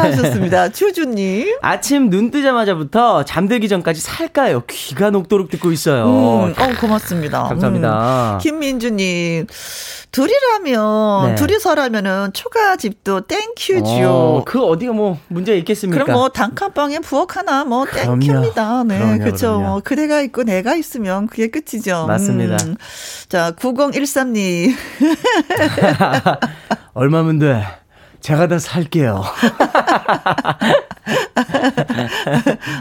[0.03, 0.69] 하셨습니다.
[0.73, 1.57] 주주님.
[1.63, 4.63] 아침 눈 뜨자마자부터 잠들기 전까지 살까요?
[4.69, 6.05] 귀가 녹도록 듣고 있어요.
[6.07, 7.45] 음, 어, 고맙습니다.
[7.45, 8.35] 감사합니다.
[8.35, 9.47] 음, 김민주님,
[10.11, 11.35] 둘이라면 네.
[11.35, 14.09] 둘이서라면은 초가집도 땡큐죠.
[14.09, 16.03] 어, 그 어디가 뭐 문제 있겠습니까?
[16.03, 18.85] 그럼 뭐 단칸방에 부엌 하나 뭐 땡큐입니다.
[18.85, 19.61] 네, 그렇죠.
[19.61, 22.07] 뭐 그대가 있고 내가 있으면 그게 끝이죠.
[22.07, 22.57] 맞습니다.
[22.65, 22.77] 음.
[23.29, 24.75] 자, 9013님.
[26.95, 27.65] 얼마면 돼?
[28.21, 29.23] 제가 다 살게요.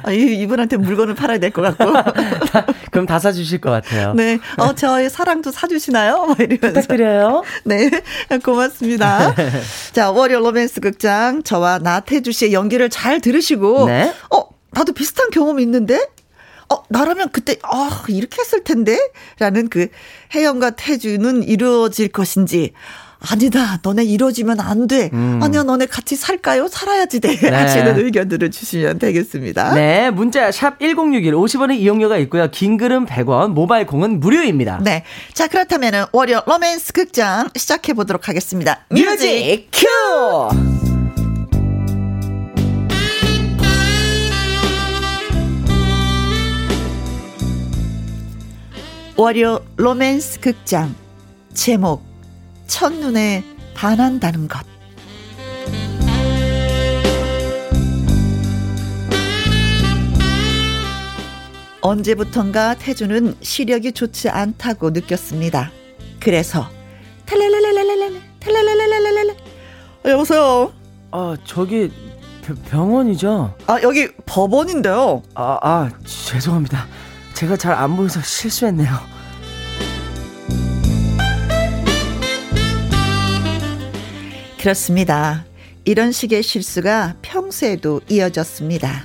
[0.03, 1.93] 아, 이분한테 물건을 팔아야 될 것 같고.
[2.91, 4.13] 그럼 다 사주실 것 같아요.
[4.13, 4.39] 네.
[4.57, 6.35] 어, 저의 사랑도 사주시나요?
[6.59, 7.43] 부탁드려요.
[7.63, 7.89] 네.
[8.43, 9.33] 고맙습니다.
[9.93, 11.43] 자, 월요 로맨스 극장.
[11.43, 13.85] 저와 나태주 씨의 연기를 잘 들으시고.
[13.87, 14.13] 네.
[14.35, 16.05] 어, 나도 비슷한 경험이 있는데?
[16.69, 18.99] 어, 나라면 그때, 아, 이렇게 했을 텐데?
[19.39, 19.87] 라는 그
[20.35, 22.73] 혜영과 태주는 이루어질 것인지.
[23.19, 25.09] 아니다, 너네 이뤄지면 안 돼.
[25.13, 25.39] 음.
[25.41, 26.67] 아니야, 너네 같이 살까요?
[26.67, 27.35] 살아야지 돼.
[27.35, 27.49] 네.
[27.49, 29.73] 하시는 의견들을 주시면 되겠습니다.
[29.73, 32.49] 네, 문자 샵 1061, 50원의 이용료가 있고요.
[32.51, 34.79] 긴 글은 100원, 모바일 콩은 무료입니다.
[34.83, 35.03] 네.
[35.33, 38.85] 자, 그렇다면 월요 로맨스 극장 시작해보도록 하겠습니다.
[38.89, 39.87] 뮤직 큐!
[49.15, 50.93] 월요 로맨스 극장
[51.53, 52.06] 제목
[52.67, 54.65] 첫눈에 반한다는 것
[61.81, 65.71] 언제부턴가 태주는 시력이 좋지 않다고 느꼈습니다.
[66.19, 66.67] 그래서
[67.25, 69.35] 탈랄랄랄랄랄 탈랄랄랄랄랄
[70.05, 70.71] 여보세요.
[71.11, 71.91] 아, 저기
[72.41, 73.53] 병- 병원이죠?
[73.67, 75.23] 아 여기 법원인데요.
[75.35, 76.87] 아, 아, 죄송합니다.
[77.33, 78.89] 제가 잘 안 보여서 실수했네요.
[84.67, 85.45] 그렇습니다.
[85.85, 89.03] 이런 식의 실수가 평소에도 이어졌습니다.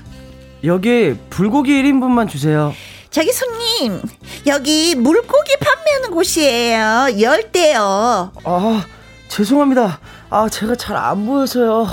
[0.65, 2.75] 여기 불고기 1인분만 주세요.
[3.11, 4.03] 저기 손님,
[4.47, 7.21] 여기 물고기 판매하는 곳이에요.
[7.21, 8.33] 열대요.
[8.43, 8.87] 아,
[9.29, 10.01] 죄송합니다.
[10.31, 11.87] 아, 제가 잘 안 보여서요.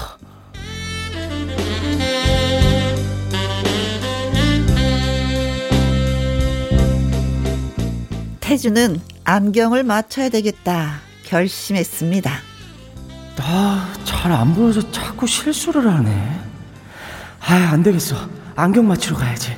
[8.40, 12.49] 태주는 안경을 맞춰야 되겠다 결심했습니다.
[13.42, 16.40] 아, 잘 안 보여서 자꾸 실수를 하네.
[17.42, 18.16] 아, 안 되겠어.
[18.56, 19.56] 안경 맞추러 가야지.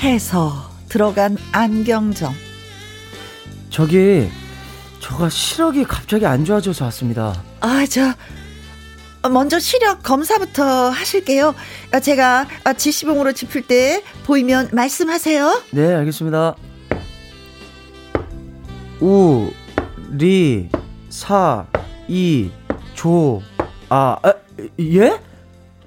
[0.00, 2.34] 해서 들어간 안경점.
[3.70, 4.28] 저기,
[5.00, 7.42] 저가 시력이 갑자기 안 좋아져서 왔습니다.
[7.60, 8.12] 아, 저
[9.30, 11.54] 먼저 시력 검사부터 하실게요.
[11.92, 15.62] 아, 제가 아, 지시봉으로 짚을 때 보이면 말씀하세요.
[15.72, 16.54] 네, 알겠습니다.
[19.04, 19.50] 우,
[20.12, 20.70] 리,
[21.10, 21.66] 사,
[22.08, 22.50] 이,
[22.94, 23.42] 조,
[23.90, 24.32] 아, 아
[24.80, 25.20] 예?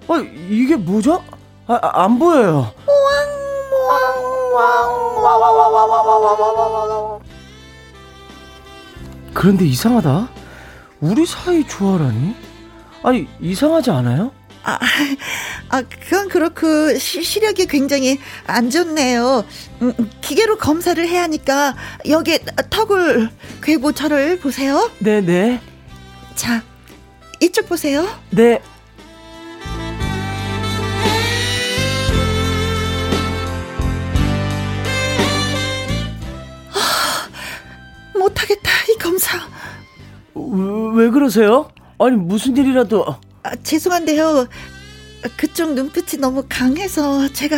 [0.07, 1.23] 아, 이게 뭐죠?
[1.65, 2.71] 아, 아, 안 보여요.
[9.33, 10.29] 그런데 이상하다.
[11.01, 12.35] 우리 사이 조화라니?
[13.01, 14.31] 아니, 이상하지 않아요?
[14.67, 14.77] 아,
[15.69, 19.45] 아, 그건 그렇고 시, 시력이 굉장히 안 좋네요.
[19.81, 21.73] 음, 기계로 검사를 해야 하니까
[22.09, 22.37] 여기
[22.69, 23.29] 턱을
[23.63, 24.91] 괴고 저를 보세요.
[24.99, 25.61] 네네.
[26.35, 26.61] 자,
[27.39, 28.05] 이쪽 보세요.
[28.31, 28.61] 네.
[38.13, 39.37] 못하겠다, 이 검사.
[40.35, 41.69] 왜, 왜 그러세요?
[41.99, 43.26] 아니, 무슨 일이라도.
[43.47, 44.45] 아, 죄송한데요.
[45.37, 47.55] 그쪽 눈빛이 너무 강해서 제가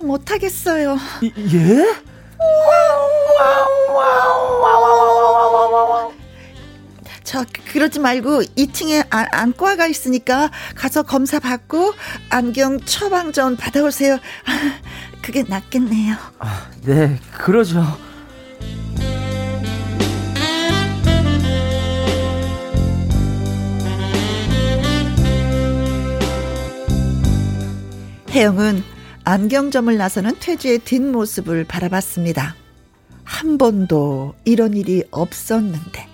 [0.00, 0.98] 못하겠어요.
[1.22, 1.94] 이- 예?
[7.22, 11.94] 저 그러지 말고 2층에 안, 안과가 있으니까 가서 검사 받고
[12.28, 14.14] 안경 처방전 받아오세요.
[14.14, 14.80] 아,
[15.22, 16.16] 그게 낫겠네요.
[16.40, 17.82] 아, 네, 그러죠.
[28.34, 28.82] 혜영은
[29.22, 32.56] 안경점을 나서는 퇴주의 뒷모습을 바라봤습니다.
[33.22, 36.08] 한 번도 이런 일이 없었는데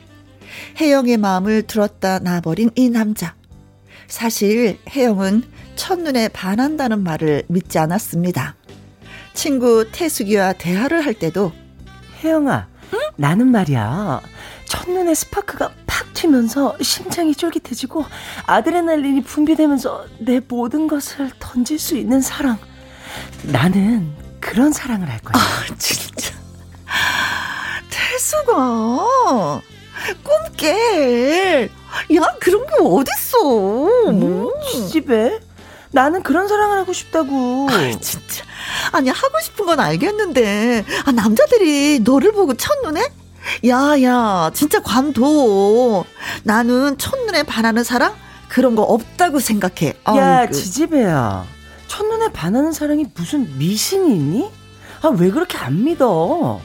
[0.78, 3.34] 혜영의 마음을 들었다 놔버린 이 남자.
[4.06, 5.44] 사실 혜영은
[5.76, 8.54] 첫눈에 반한다는 말을 믿지 않았습니다.
[9.32, 11.52] 친구 태숙이와 대화를 할 때도
[12.22, 12.68] 혜영아,
[13.16, 14.20] 나는 말이야.
[14.66, 18.06] 첫눈에 스파크가 팍 튀면서 심장이 쫄깃해지고
[18.46, 22.58] 아드레날린이 분비되면서 내 모든 것을 던질 수 있는 사랑.
[23.42, 24.10] 나는
[24.40, 25.42] 그런 사랑을 할 거야.
[25.42, 26.32] 아, 진짜
[27.90, 29.60] 태숙아
[30.22, 31.68] 꿈깨
[32.14, 34.48] 야 그런 게 어딨어 음,
[34.90, 35.38] 집에
[35.90, 37.68] 나는 그런 사랑을 하고 싶다고.
[37.68, 38.44] 아, 진짜.
[38.92, 43.10] 아니, 하고 싶은 건 알겠는데, 아, 남자들이 너를 보고 첫눈에?
[43.66, 46.04] 야, 야, 진짜 관둬.
[46.44, 48.14] 나는 첫눈에 반하는 사랑?
[48.48, 49.94] 그런 거 없다고 생각해.
[50.16, 50.52] 야, 아이고.
[50.52, 51.44] 지지배야.
[51.88, 54.50] 첫눈에 반하는 사랑이 무슨 미신이 있니?
[55.02, 56.60] 아, 왜 그렇게 안 믿어?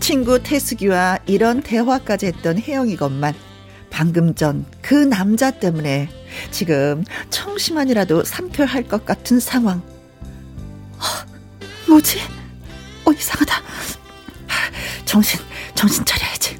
[0.00, 3.34] 친구 태숙이와 이런 대화까지 했던 혜영이건만
[3.90, 6.08] 방금 전 그 남자 때문에
[6.50, 9.80] 지금 청심환이라도 삼켜할 것 같은 상황.
[11.02, 11.26] 아,
[11.88, 12.20] 뭐지?
[13.04, 13.54] 어, 이상하다.
[13.56, 15.40] 아, 정신,
[15.74, 16.58] 정신 차려야지.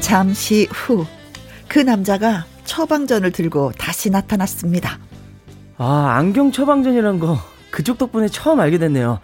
[0.00, 1.06] 잠시 후,
[1.68, 4.98] 그 남자가 처방전을 들고 다시 나타났습니다.
[5.78, 7.38] 아, 안경 처방전이란 거
[7.70, 9.20] 그쪽 덕분에 처음 알게 됐네요.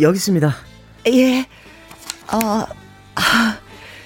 [0.00, 0.54] 여기 있습니다.
[1.08, 1.40] 예.
[2.32, 2.66] 어,
[3.14, 3.58] 아,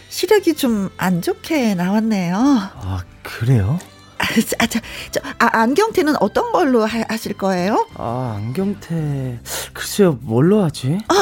[0.08, 2.36] 시력이 좀 안 좋게 나왔네요.
[2.36, 3.78] 아, 그래요?
[4.24, 7.86] 아, 저, 저, 저, 아, 안경테는 어떤 걸로 하, 하실 거예요?
[7.94, 9.40] 아, 안경테.
[9.72, 10.98] 글쎄요, 뭘로 하지?
[11.08, 11.14] 어,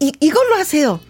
[0.00, 1.00] 이, 이걸로 하세요.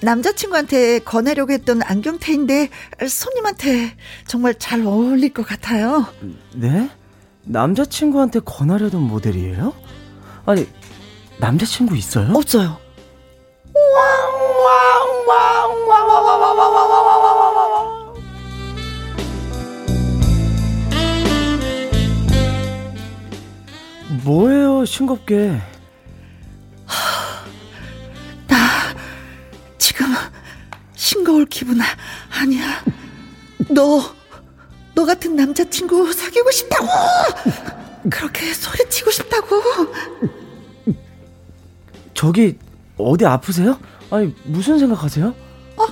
[0.00, 2.68] 남자친구한테 권하려고 했던 안경테인데
[3.08, 3.96] 손님한테
[4.26, 6.06] 정말 잘 어울릴 것 같아요.
[6.54, 6.88] 네?
[7.44, 9.72] 남자친구한테 권하려던 모델이에요?
[10.46, 10.68] 아니,
[11.38, 12.32] 남자친구 있어요?
[12.34, 12.78] 없어요.
[13.72, 14.61] 뭐예
[24.92, 25.58] 싱겁게?
[28.46, 28.56] 나
[29.78, 30.06] 지금
[30.94, 31.78] 싱거울 기분
[32.30, 32.84] 아니야.
[33.70, 34.02] 너,
[34.94, 36.86] 너 같은 남자친구 사귀고 싶다고!
[38.10, 39.62] 그렇게 소리치고 싶다고!
[42.12, 42.58] 저기,
[42.98, 43.80] 어디 아프세요?
[44.10, 45.34] 아니, 무슨 생각하세요?
[45.78, 45.86] 아,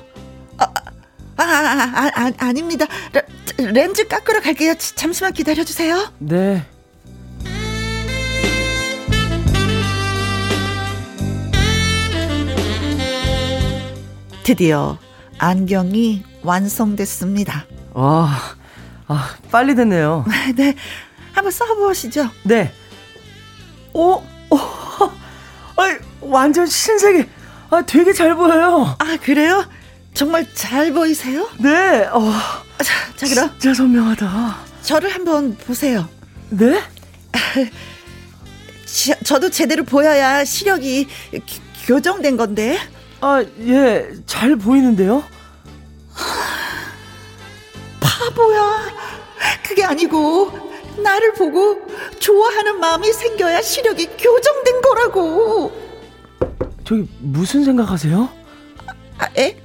[0.58, 2.84] 아, 아, 아 아닙니다.
[3.14, 4.74] 레, 렌즈 깎으러 갈게요.
[4.76, 6.12] 잠시만 기다려주세요.
[6.18, 6.66] 네.
[14.50, 14.98] 드디어
[15.38, 17.66] 안경이 완성됐습니다.
[17.92, 18.28] 와,
[19.06, 20.24] 아, 빨리 됐네요.
[20.56, 20.74] 네,
[21.32, 22.28] 한번 써보시죠.
[22.42, 22.72] 네.
[23.92, 24.58] 오, 오,
[25.76, 27.28] 아이, 완전 신세계.
[27.70, 28.96] 아, 되게 잘 보여요.
[28.98, 29.64] 아, 그래요?
[30.14, 31.48] 정말 잘 보이세요?
[31.60, 32.32] 네, 어.
[32.78, 33.50] 자, 자, 그럼.
[33.60, 34.56] 진짜 선명하다.
[34.82, 36.08] 저를 한번 보세요.
[36.48, 36.82] 네?
[38.84, 41.06] 지, 저도 제대로 보여야 시력이
[41.46, 42.76] 기, 교정된 건데.
[43.20, 45.22] 아, 예, 잘 보이는데요?
[48.00, 48.80] 바보야.
[49.62, 50.50] 그게 아니고,
[51.02, 51.86] 나를 보고
[52.18, 55.72] 좋아하는 마음이 생겨야 시력이 교정된 거라고.
[56.84, 58.28] 저기, 무슨 생각하세요?
[59.18, 59.56] 아, 에?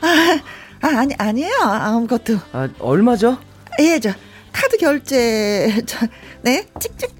[0.00, 0.40] 아,
[0.82, 1.54] 아 아니, 아니에요.
[1.62, 2.38] 아무것도.
[2.52, 3.38] 아, 얼마죠?
[3.80, 4.10] 예, 저,
[4.52, 6.06] 카드 결제, 저,
[6.42, 7.14] 네, 찍찍.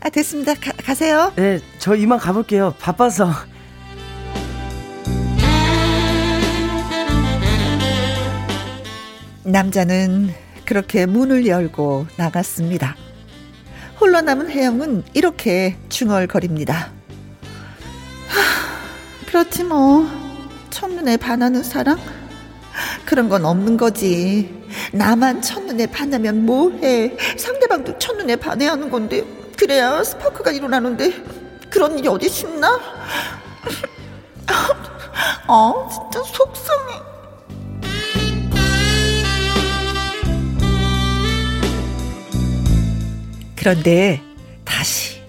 [0.00, 0.54] 아, 됐습니다.
[0.54, 1.32] 가, 가세요.
[1.36, 2.74] 네, 저 이만 가볼게요.
[2.80, 3.30] 바빠서.
[9.48, 10.34] 남자는
[10.66, 12.94] 그렇게 문을 열고 나갔습니다.
[13.98, 16.92] 홀로 남은 혜영은 이렇게 중얼거립니다.
[18.28, 20.06] 하, 그렇지 뭐.
[20.68, 21.98] 첫눈에 반하는 사랑?
[23.06, 24.54] 그런 건 없는 거지.
[24.92, 27.16] 나만 첫눈에 반하면 뭐해.
[27.38, 29.24] 상대방도 첫눈에 반해야 하는 건데.
[29.56, 31.24] 그래야 스파크가 일어나는데.
[31.70, 32.78] 그런 일이 어디 있나?
[35.48, 37.07] 어, 진짜 속상해.
[43.58, 44.22] 그런데
[44.64, 45.20] 다시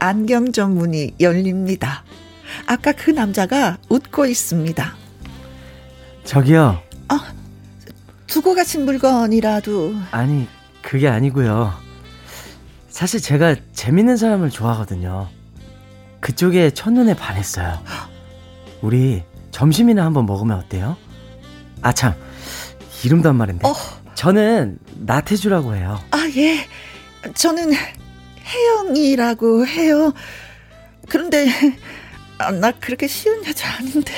[0.00, 2.02] 안경점 문이 열립니다.
[2.66, 4.96] 아까 그 남자가 웃고 있습니다.
[6.24, 6.82] 저기요.
[7.08, 7.32] 아,
[8.26, 9.94] 두고 가신 물건이라도.
[10.10, 10.48] 아니,
[10.82, 11.72] 그게 아니고요.
[12.88, 15.28] 사실 제가 재밌는 사람을 좋아하거든요.
[16.20, 17.78] 그쪽에 첫눈에 반했어요.
[18.82, 19.22] 우리
[19.52, 20.96] 점심이나 한번 먹으면 어때요?
[21.82, 22.14] 아, 참.
[23.04, 23.66] 이름도 한 말인데.
[23.68, 23.72] 어.
[24.16, 26.00] 저는 나태주라고 해요.
[26.10, 26.66] 아, 예.
[27.34, 27.72] 저는
[28.44, 30.12] 혜영이라고 해요.
[31.08, 31.46] 그런데,
[32.38, 34.12] 아, 나 그렇게 쉬운 여자 아닌데.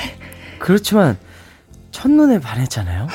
[0.59, 1.19] 그렇지만,
[1.91, 3.09] 첫눈에 반했잖아요?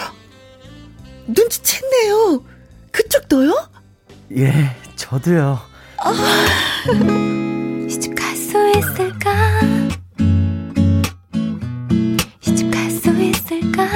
[1.30, 2.44] 눈치챘네요.
[2.92, 3.70] 그쪽도요?
[4.38, 5.60] 예, 저도요.
[7.88, 9.60] 이집 갈 수 있을까?
[12.42, 13.88] 이집 갈 수 있을까?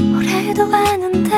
[0.00, 1.30] 올해도 가는데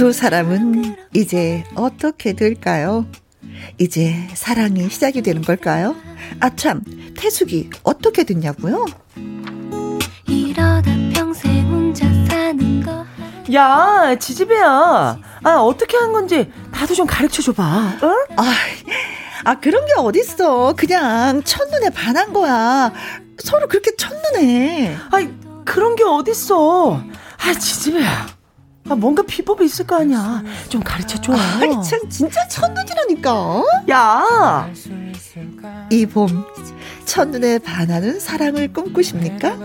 [0.00, 3.04] 두 사람은 이제 어떻게 될까요?
[3.76, 5.94] 이제 사랑이 시작이 되는 걸까요?
[6.40, 6.80] 아, 참,
[7.18, 8.86] 태숙이 어떻게 됐냐고요?
[10.26, 13.04] 이러다 평생 혼자 사는 거
[13.52, 15.18] 야, 지지배야.
[15.44, 17.98] 아, 어떻게 한 건지 나도 좀 가르쳐 줘봐.
[18.02, 18.08] 응?
[18.38, 18.54] 아,
[19.44, 20.76] 아, 그런 게 어딨어.
[20.78, 22.90] 그냥 첫눈에 반한 거야.
[23.36, 24.96] 서로 그렇게 첫눈에.
[25.10, 25.28] 아이,
[25.66, 27.02] 그런 게 어딨어.
[27.36, 28.39] 아, 지지배야.
[28.90, 30.42] 아, 뭔가 비법이 있을 거 아니야.
[30.68, 31.32] 좀 가르쳐 줘.
[31.32, 33.62] 아니, 참, 진짜 첫눈이라니까.
[33.90, 34.68] 야!
[35.90, 36.44] 이 봄,
[37.04, 39.56] 첫눈에 반하는 사랑을 꿈꾸십니까?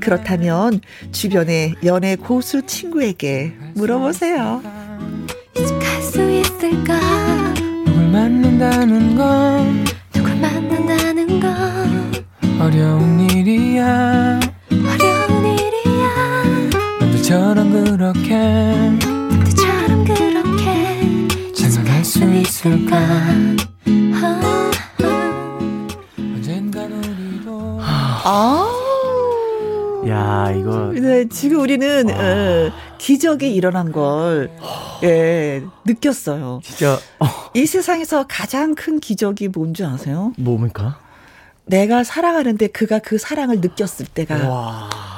[0.00, 4.62] 그렇다면, 주변의 연애 고수 친구에게 물어보세요.
[5.56, 6.98] 이집 갈수 있을까
[7.86, 12.24] 누굴 만난다는 건 누굴 만난다는 건
[12.60, 14.38] 어려운 일이야
[17.26, 18.36] 너들처럼 그렇게
[19.44, 22.96] 너처럼 그렇게 생각할 수 있을까.
[28.28, 28.72] 아.
[30.08, 30.92] 야, 이거.
[30.92, 34.50] 네, 지금 우리는, 어, 기적이 일어난 걸,
[35.02, 36.60] 예, 느꼈어요.
[36.62, 40.32] 진짜, 어, 이 세상에서 가장 큰 기적이 뭔지 아세요?
[40.38, 40.98] 뭡니까?
[41.64, 45.15] 내가 사랑하는데 그가 그 사랑을 느꼈을 때가 와.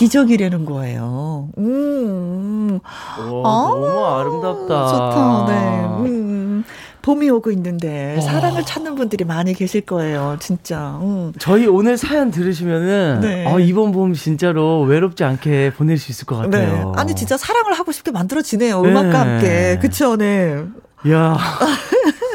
[0.00, 1.50] 기적이라는 거예요.
[1.58, 2.80] 음.
[2.82, 4.88] 와, 아, 너무 아름답다.
[4.88, 5.44] 좋다.
[5.46, 6.08] 네.
[6.08, 6.64] 음.
[7.02, 8.20] 봄이 오고 있는데 와.
[8.22, 10.38] 사랑을 찾는 분들이 많이 계실 거예요.
[10.40, 10.98] 진짜.
[11.02, 11.34] 음.
[11.38, 13.46] 저희 오늘 사연 들으시면은 네.
[13.46, 16.58] 어, 이번 봄 진짜로 외롭지 않게 보낼 수 있을 것 네.
[16.58, 16.94] 같아요.
[16.96, 18.80] 아니 진짜 사랑을 하고 싶게 만들어지네요.
[18.80, 18.90] 네.
[18.90, 19.78] 음악과 함께.
[19.82, 20.64] 그쵸, 네.
[21.10, 21.36] 야.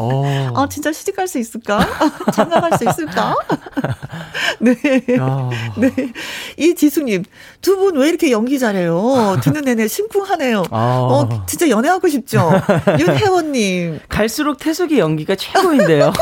[0.00, 0.52] 어.
[0.56, 1.86] 아, 진짜 시집 갈 수 있을까?
[2.34, 3.36] 장가갈 수 있을까?
[4.60, 4.74] 네.
[5.16, 5.50] 야.
[5.76, 5.90] 네.
[6.56, 7.24] 이지수님,
[7.60, 9.38] 두 분 왜 이렇게 연기 잘해요?
[9.42, 10.64] 듣는 내내 심쿵하네요.
[10.70, 10.76] 아.
[11.10, 12.50] 어, 진짜 연애하고 싶죠?
[12.98, 16.12] 윤혜원님, 갈수록 태숙이 연기가 최고인데요.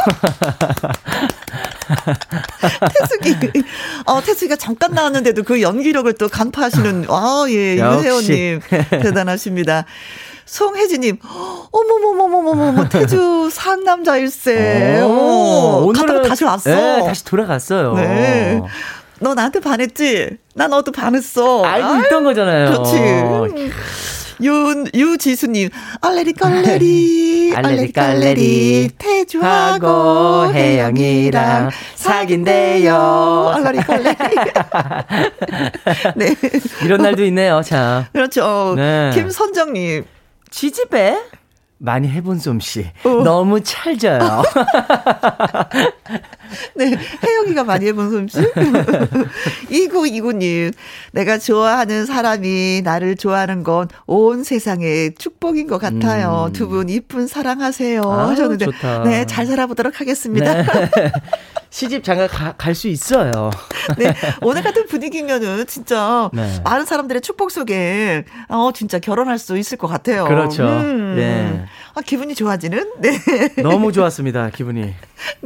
[2.93, 3.63] 태숙이,
[4.07, 7.77] 어, 태숙이가 잠깐 나왔는데도 그 연기력을 또 간파하시는, 아, 예.
[7.77, 8.61] 윤혜원님,
[8.91, 9.85] 대단하십니다.
[10.49, 11.19] 송혜진님,
[11.71, 15.01] 어머머머머머머, 태주 상남자 일세.
[15.03, 16.71] 오, 갔다가 다시 왔어.
[16.71, 17.95] 네, 다시 돌아갔어요.
[17.95, 18.63] 네.
[19.21, 20.39] 너 나한테 반했지?
[20.55, 21.65] 나 너도 반했어.
[21.65, 22.71] 알고 아유, 있던 거잖아요.
[22.71, 22.97] 그렇지.
[24.41, 25.69] 윤, 유지수님,
[26.01, 33.53] 알레리 깔레리, 알레리 깔레리, 태주하고 혜영이랑 사귄대요.
[33.55, 34.17] 알레리 깔레리.
[36.17, 36.35] 네.
[36.85, 38.05] 이런 날도 있네요, 참.
[38.13, 38.75] 그렇죠.
[38.77, 39.11] 네.
[39.13, 40.05] 김선정님,
[40.51, 41.19] 지지배?
[41.79, 42.91] 많이 해본 솜씨.
[43.05, 43.09] 어.
[43.23, 44.43] 너무 찰져요.
[46.75, 48.39] 네, 혜영이가 많이 해본 솜씨.
[49.71, 50.73] 2929님,
[51.13, 56.47] 내가 좋아하는 사람이 나를 좋아하는 건 온 세상의 축복인 것 같아요.
[56.49, 56.53] 음.
[56.53, 58.01] 두분 이쁜 사랑하세요.
[58.03, 59.03] 아유, 하셨는데, 좋다.
[59.05, 60.63] 네, 잘 살아보도록 하겠습니다.
[60.63, 60.65] 네.
[61.71, 63.51] 시집 장가 갈 수 있어요.
[63.99, 66.61] 네, 오늘 같은 분위기면은 진짜 네.
[66.65, 70.25] 많은 사람들의 축복 속에, 어, 진짜 결혼할 수 있을 것 같아요.
[70.25, 70.65] 그렇죠.
[70.65, 71.15] 음.
[71.17, 71.65] 네.
[71.95, 72.93] 아, 기분이 좋아지는?
[73.01, 73.19] 네.
[73.63, 74.95] 너무 좋았습니다, 기분이.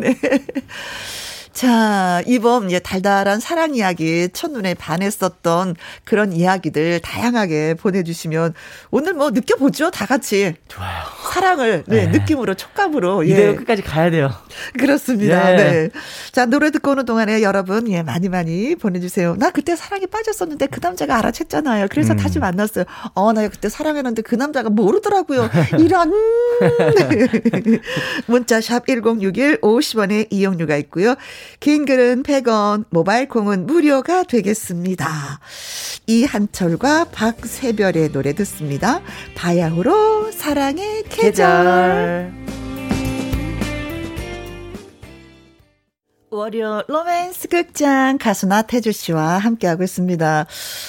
[1.53, 8.55] 자, 이번 예, 달달한 사랑 이야기, 첫눈에 반했었던 그런 이야기들 다양하게 보내주시면
[8.91, 10.55] 오늘 뭐 느껴보죠, 다 같이.
[10.69, 11.05] 좋아요.
[11.33, 12.19] 사랑을, 네, 네.
[12.19, 13.25] 느낌으로, 촉감으로.
[13.25, 13.57] 이대로 예.
[13.57, 14.31] 끝까지 가야 돼요.
[14.79, 15.53] 그렇습니다.
[15.53, 15.57] 예.
[15.57, 15.91] 네.
[16.33, 19.37] 자, 노래 듣고 오는 동안에 여러분, 예, 많이 많이 보내주세요.
[19.37, 21.89] 나 그때 사랑에 빠졌었는데 그 남자가 알아챘잖아요.
[21.91, 22.17] 그래서 음.
[22.17, 22.85] 다시 만났어요.
[23.15, 25.51] 어, 나 그때 사랑했는데 그 남자가 모르더라고요.
[25.79, 26.13] 이런.
[26.61, 27.29] 네.
[28.27, 31.17] 문자샵 1061 50원의 이용료가 있고요.
[31.61, 35.41] 긴 글은 100원, 모바일 콩은 무료가 되겠습니다.
[36.07, 39.01] 이한철과 박세별의 노래 듣습니다.
[39.35, 42.62] 바야흐로 사랑의 계절.
[46.37, 50.47] 월요 로맨스 극장 가수 나태주 씨와 함께하고 있습니다.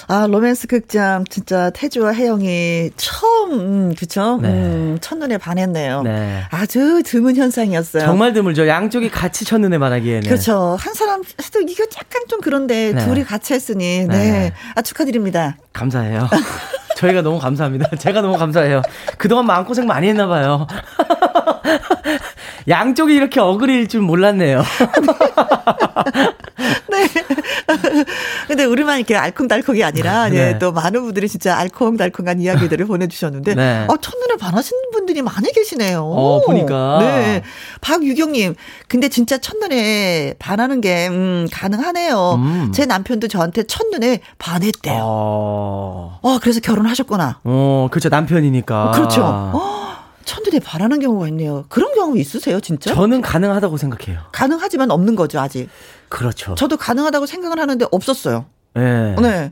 [0.08, 4.40] 아, 로맨스 극장 진짜 태주와 혜영이 처음, 음, 그쵸?
[4.42, 4.48] 네.
[4.48, 6.04] 음, 첫눈에 반했네요.
[6.04, 6.44] 네.
[6.50, 8.06] 아주 드문 현상이었어요.
[8.06, 8.70] 정말 드물죠.
[8.70, 10.22] 양쪽이 같이 첫눈에 반하기에는.
[10.30, 10.78] 그렇죠.
[10.80, 13.04] 한 사람 해도 이거 약간 좀 그런데 네.
[13.04, 14.08] 둘이 같이 했으니, 네.
[14.08, 14.54] 네.
[14.76, 15.58] 아, 축하드립니다.
[15.74, 16.30] 감사해요.
[16.96, 17.98] 저희가 너무 감사합니다.
[17.98, 18.82] 제가 너무 감사해요.
[19.18, 20.68] 그동안 마음고생 많이 했나 봐요.
[22.68, 24.64] 양쪽이 이렇게 어그릴 줄 몰랐네요.
[26.90, 27.08] 네.
[28.48, 30.38] 근데 우리만 이렇게 알콩달콩이 아니라, 네.
[30.38, 33.86] 예, 또 많은 분들이 진짜 알콩달콩한 이야기들을 보내주셨는데, 네.
[33.88, 36.04] 어, 첫눈에 반하시는 분들이 많이 계시네요.
[36.04, 37.00] 어, 보니까.
[37.00, 37.44] 네.
[37.82, 38.56] 박유경님,
[38.88, 42.36] 근데 진짜 첫눈에 반하는 게, 음, 가능하네요.
[42.36, 42.72] 음.
[42.74, 45.02] 제 남편도 저한테 첫눈에 반했대요.
[45.02, 47.40] 어, 어, 그래서 결혼하셨구나.
[47.44, 48.10] 어, 그렇죠.
[48.10, 48.90] 남편이니까.
[48.90, 49.22] 어, 그렇죠.
[49.24, 49.73] 어,
[50.26, 51.66] 첫눈에 반하는 경우가 있네요.
[51.70, 52.94] 그런 경우 있으세요, 진짜?
[52.94, 54.22] 저는 가능하다고 생각해요.
[54.32, 55.70] 가능하지만 없는 거죠, 아직.
[56.10, 56.56] 그렇죠.
[56.56, 58.46] 저도 가능하다고 생각을 하는데 없었어요.
[58.76, 59.16] 네.
[59.22, 59.52] 네.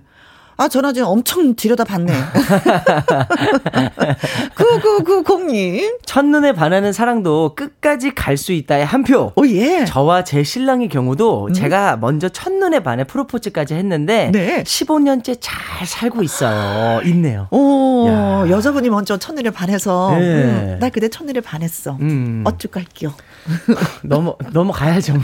[0.57, 2.13] 아, 전화 지금 엄청 들여다 봤네.
[4.55, 5.97] 9990님.
[6.05, 9.31] 첫눈에 반하는 사랑도 끝까지 갈 수 있다의 한 표.
[9.35, 9.85] 오, 예.
[9.85, 14.31] 저와 제 신랑의 경우도 제가 먼저 첫눈에 반해 프로포즈까지 했는데 음.
[14.31, 14.63] 네.
[14.63, 17.01] 15년째 잘 살고 있어요.
[17.05, 17.47] 있네요.
[17.51, 18.45] 오, 야.
[18.49, 20.15] 여자분이 먼저 첫눈에 반해서.
[20.17, 20.43] 네.
[20.43, 21.97] 음, 나 그때 첫눈에 반했어.
[22.01, 22.43] 음.
[22.47, 23.13] 어쩔할게요.
[24.03, 25.13] 넘어 넘어가야죠.
[25.13, 25.23] 뭐.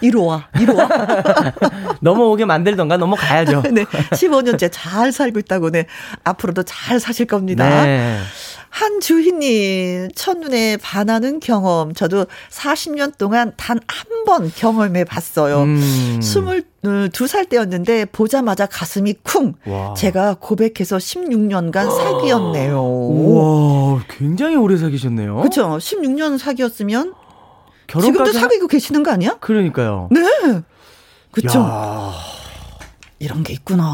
[0.00, 0.88] 이리 와, 이리 와.
[2.00, 3.62] 넘어오게 만들던가 넘어가야죠.
[3.72, 3.84] 네.
[3.84, 5.86] 15년째 잘 살고 있다고, 네.
[6.24, 7.84] 앞으로도 잘 사실 겁니다.
[7.84, 8.20] 네.
[8.74, 11.94] 한주희님, 첫눈에 반하는 경험.
[11.94, 15.64] 저도 40년 동안 단 한 번 경험해 봤어요.
[15.64, 16.18] 음.
[16.22, 19.52] 22살 때였는데 보자마자 가슴이 쿵.
[19.66, 19.92] 와.
[19.94, 22.80] 제가 고백해서 16년간 사귀었네요.
[22.82, 25.36] 우와, 굉장히 오래 사귀셨네요.
[25.36, 25.76] 그렇죠.
[25.76, 27.12] 16년 사귀었으면
[27.86, 29.36] 지금도 하- 사귀고 계시는 거 아니야?
[29.40, 30.08] 그러니까요.
[30.10, 30.22] 네.
[31.30, 31.58] 그쵸?
[31.60, 32.12] 야.
[33.18, 33.84] 이런 게 있구나.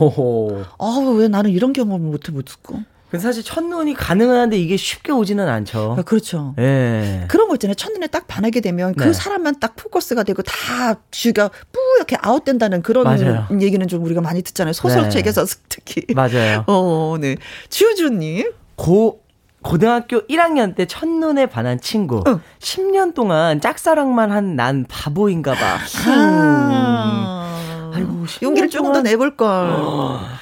[0.00, 0.64] 호호.
[0.80, 2.74] 아, 왜 나는 이런 경험을 못 해봤을까?
[3.10, 5.96] 근데 사실 첫눈이 가능한데 이게 쉽게 오지는 않죠.
[5.98, 6.54] 아, 그렇죠.
[6.58, 7.24] 예.
[7.28, 7.74] 그런 거 있잖아요.
[7.74, 9.12] 첫눈에 딱 반하게 되면 그 네.
[9.12, 13.46] 사람만 딱 포커스가 되고 다 쥐가 뿌옇게 아웃된다는 그런 맞아요.
[13.60, 14.72] 얘기는 좀 우리가 많이 듣잖아요.
[14.74, 16.04] 소설책에서 특히.
[16.14, 16.64] 맞아요.
[16.68, 17.36] 어, 네.
[17.68, 18.52] 주주님.
[18.76, 19.20] 고
[19.62, 22.22] 고등학교 1학년 때 첫눈에 반한 친구.
[22.26, 22.40] 응.
[22.60, 25.78] 10년 동안 짝사랑만 한 난 바보인가 봐.
[26.06, 27.90] 아.
[27.94, 29.68] 아이고, 10년 용기를 조금 더 내볼 걸.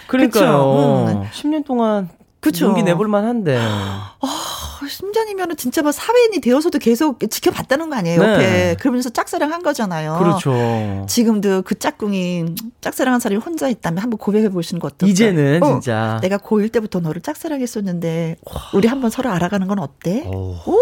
[0.07, 1.07] 그러니까요.
[1.07, 1.07] 그쵸?
[1.23, 1.25] 음.
[1.33, 2.09] 10년 동안
[2.41, 2.67] 그쵸.
[2.67, 3.59] 용기 내볼 만 한데.
[4.89, 8.33] 심전이면 은 진짜 뭐 사회인이 되어서도 계속 지켜봤다는 거 아니에요, 네.
[8.33, 8.77] 옆에.
[8.81, 10.17] 그러면서 짝사랑 한 거잖아요.
[10.19, 11.05] 그렇죠.
[11.09, 16.19] 지금도 그 짝꿍이 짝사랑 한 사람이 혼자 있다면 한번 고백해 보시는 것도 이제는 어, 진짜.
[16.23, 18.37] 내가 고1 때부터 너를 짝사랑했었는데
[18.73, 20.25] 우리 한번 서로 알아가는 건 어때?
[20.27, 20.79] 오, 오.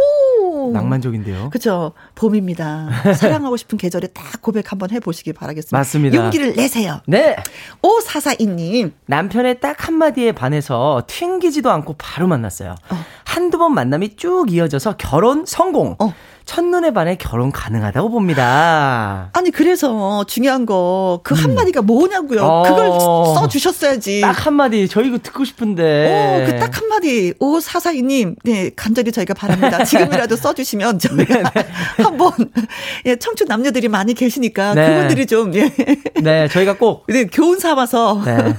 [0.72, 1.50] 낭만적인데요.
[1.50, 1.92] 그죠.
[2.14, 2.88] 봄입니다.
[3.16, 5.76] 사랑하고 싶은 계절에 딱 고백 한번 해보시기 바라겠습니다.
[5.76, 6.16] 맞습니다.
[6.16, 7.00] 용기를 내세요.
[7.06, 7.36] 네.
[7.82, 8.92] 오사사이님.
[9.06, 12.74] 남편의 딱 한마디에 반해서 튕기지도 않고 바로 만났어요.
[12.90, 12.96] 어.
[13.24, 15.96] 한두 번 만남이 쭉 이어져서 결혼 성공.
[15.98, 16.14] 어.
[16.46, 19.30] 첫눈에 반해 결혼 가능하다고 봅니다.
[19.32, 22.42] 아니 그래서 중요한 거 그 한마디가 뭐냐고요.
[22.44, 22.62] 어.
[22.62, 24.20] 그걸 써 주셨어야지.
[24.20, 26.42] 딱 한마디 저희 이거 듣고 싶은데.
[26.44, 29.82] 오, 그 딱 한마디, 오, 사사이님, 네, 간절히 저희가 바랍니다.
[29.84, 31.52] 지금이라도 써 주시면 저희가
[32.02, 32.32] 한번,
[33.06, 34.88] 예, 청춘 남녀들이 많이 계시니까 네.
[34.88, 35.72] 그분들이 좀, 예,
[36.22, 38.54] 네, 저희가 꼭 네, 교훈 삼아서, 네.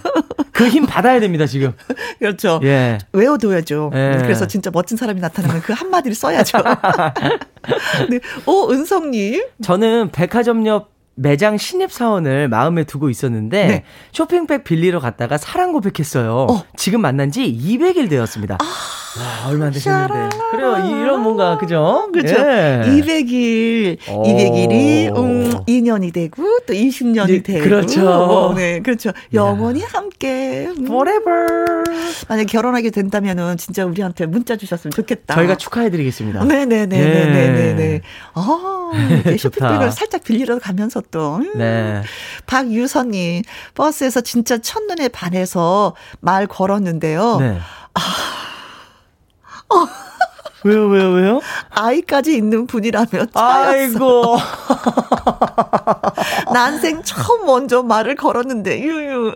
[0.51, 1.73] 그힘 받아야 됩니다, 지금.
[2.19, 2.59] 그렇죠.
[2.63, 2.97] 예.
[3.13, 3.91] 외워둬야죠.
[3.93, 4.17] 예.
[4.21, 6.57] 그래서 진짜 멋진 사람이 나타나면 그 한마디를 써야죠.
[8.09, 9.43] 네, 오, 은성님.
[9.61, 13.83] 저는 백화점 옆 매장 신입 사원을 마음에 두고 있었는데 네.
[14.11, 16.45] 쇼핑백 빌리러 갔다가 사랑 고백했어요.
[16.49, 16.63] 어.
[16.77, 18.57] 지금 만난 지 200일 되었습니다.
[18.61, 20.37] 와, 얼마 안 되셨는데.
[20.51, 20.77] 그래요.
[20.85, 22.07] 이- 이런 뭔가 그죠?
[22.13, 22.35] 그렇죠.
[22.35, 22.83] 예.
[22.85, 24.23] 200일, 오.
[24.23, 27.63] 200일이, 음, 2년이 되고, 또 20년이 네, 되고.
[27.63, 28.07] 그렇죠.
[28.07, 29.09] 어, 네, 그렇죠.
[29.33, 30.67] 영원히 함께.
[30.67, 30.85] 음.
[30.85, 31.83] Forever.
[32.27, 35.33] 만약 결혼하게 된다면은 진짜 우리한테 문자 주셨으면 좋겠다.
[35.33, 36.43] 저희가 축하해 드리겠습니다.
[36.43, 37.81] 네 네 네 네 네네.
[37.93, 38.01] 예.
[38.35, 39.67] 아, 이렇게 좋다.
[39.67, 41.35] 쇼핑백을 살짝 빌리러 가면서 또.
[41.35, 41.57] 음.
[41.57, 42.01] 네.
[42.45, 43.43] 박유선님,
[43.75, 47.37] 버스에서 진짜 첫눈에 반해서 말 걸었는데요.
[47.37, 47.59] 네.
[50.63, 51.41] 왜요, 왜요, 왜요?
[51.69, 53.33] 아이까지 있는 분이라면 차였어.
[53.33, 54.37] 아이고.
[56.53, 59.33] 난생 처음 먼저 말을 걸었는데, 유유.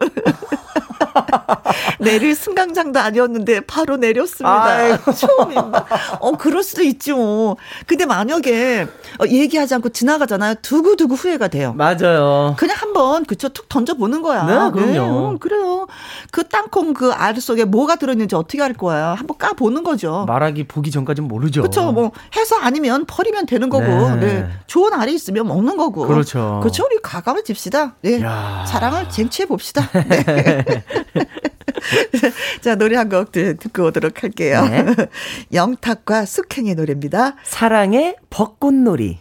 [1.99, 4.63] 내릴 승강장도 아니었는데 바로 내렸습니다.
[4.63, 5.11] 아이고.
[5.13, 5.85] 처음입니다.
[6.19, 7.55] 어, 그럴 수도 있죠.
[7.85, 8.87] 근데 만약에
[9.19, 10.55] 어, 얘기하지 않고 지나가잖아요.
[10.61, 11.73] 두고두고 후회가 돼요.
[11.77, 12.55] 맞아요.
[12.57, 14.43] 그냥 한번 그쵸 툭 던져보는 거야.
[14.43, 15.29] 네, 그럼요.
[15.31, 15.87] 음, 그래요.
[16.31, 19.09] 그 땅콩 그 알 속에 뭐가 들어있는지 어떻게 알 거야.
[19.13, 20.25] 한번 까보는 거죠.
[20.27, 21.61] 말하기 보기 전까지는 모르죠.
[21.61, 21.91] 그렇죠.
[21.91, 23.85] 뭐 해서 아니면 버리면 되는 거고.
[23.85, 24.15] 네.
[24.15, 24.49] 네.
[24.67, 26.07] 좋은 알이 있으면 먹는 거고.
[26.07, 26.59] 그렇죠.
[26.61, 26.83] 그렇죠.
[26.85, 27.93] 우리 가감을 집시다.
[28.01, 28.21] 네.
[28.23, 28.65] 야.
[28.67, 29.87] 사랑을 쟁취해 봅시다.
[29.93, 30.83] 네.
[32.61, 34.65] 자, 노래 한 곡 듣고 오도록 할게요.
[34.69, 34.85] 네.
[35.53, 37.35] 영탁과 숙행의 노래입니다.
[37.43, 39.19] 사랑의 벚꽃놀이.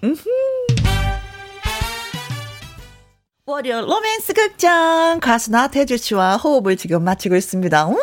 [3.47, 7.89] 월요 로맨스 극장 가수 나태주 씨와 호흡을 지금 맞추고 있습니다.
[7.89, 7.97] 음!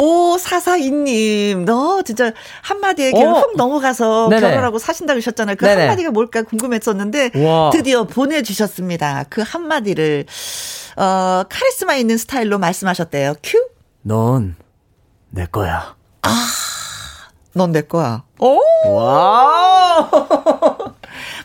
[0.00, 2.32] 오, 사사이님, 너 진짜
[2.62, 3.38] 한마디에 그냥 오.
[3.38, 4.40] 훅 넘어가서 네네.
[4.40, 5.56] 결혼하고 사신다 그러셨잖아요.
[5.56, 5.80] 그 네네.
[5.82, 7.70] 한마디가 뭘까 궁금했었는데, 와.
[7.70, 9.24] 드디어 보내주셨습니다.
[9.28, 10.26] 그 한마디를,
[10.96, 13.34] 어, 카리스마 있는 스타일로 말씀하셨대요.
[13.42, 13.58] 큐?
[14.02, 14.56] 넌
[15.30, 15.96] 내 거야.
[17.54, 18.24] 넌내 거야.
[18.38, 18.58] 오!
[18.88, 20.08] 와.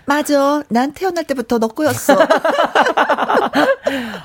[0.08, 0.62] 맞아.
[0.70, 2.16] 난 태어날 때부터 너 거였어.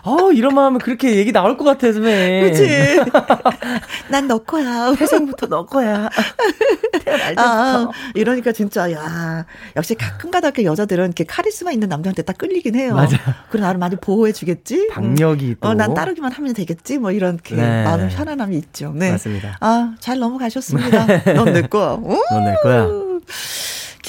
[0.05, 2.43] 어, 이런 마음은 그렇게 얘기 나올 것 같아, 선배.
[2.51, 3.01] 그치?
[4.11, 4.93] 난 너 거야.
[4.97, 6.09] 태생부터 너 거야.
[7.05, 7.43] 태어날 때부터.
[7.43, 9.45] 아, 이러니까 진짜, 야,
[9.76, 12.95] 역시 가끔 가다 이렇게 여자들은 이렇게 카리스마 있는 남자한테 딱 끌리긴 해요.
[12.95, 13.16] 맞아요.
[13.51, 14.89] 그래, 나를 많이 보호해주겠지?
[14.93, 15.68] 박력이 또.
[15.68, 16.99] 어, 난 따르기만 하면 되겠지?
[16.99, 17.85] 뭐, 이렇게 네.
[17.85, 18.93] 마음 편안함이 있죠.
[18.95, 19.11] 네.
[19.12, 19.57] 맞습니다.
[19.61, 21.07] 아, 잘 넘어가셨습니다.
[21.35, 21.93] 넌 내 거야.
[22.01, 22.22] 어?
[22.31, 22.87] 넌내 거야.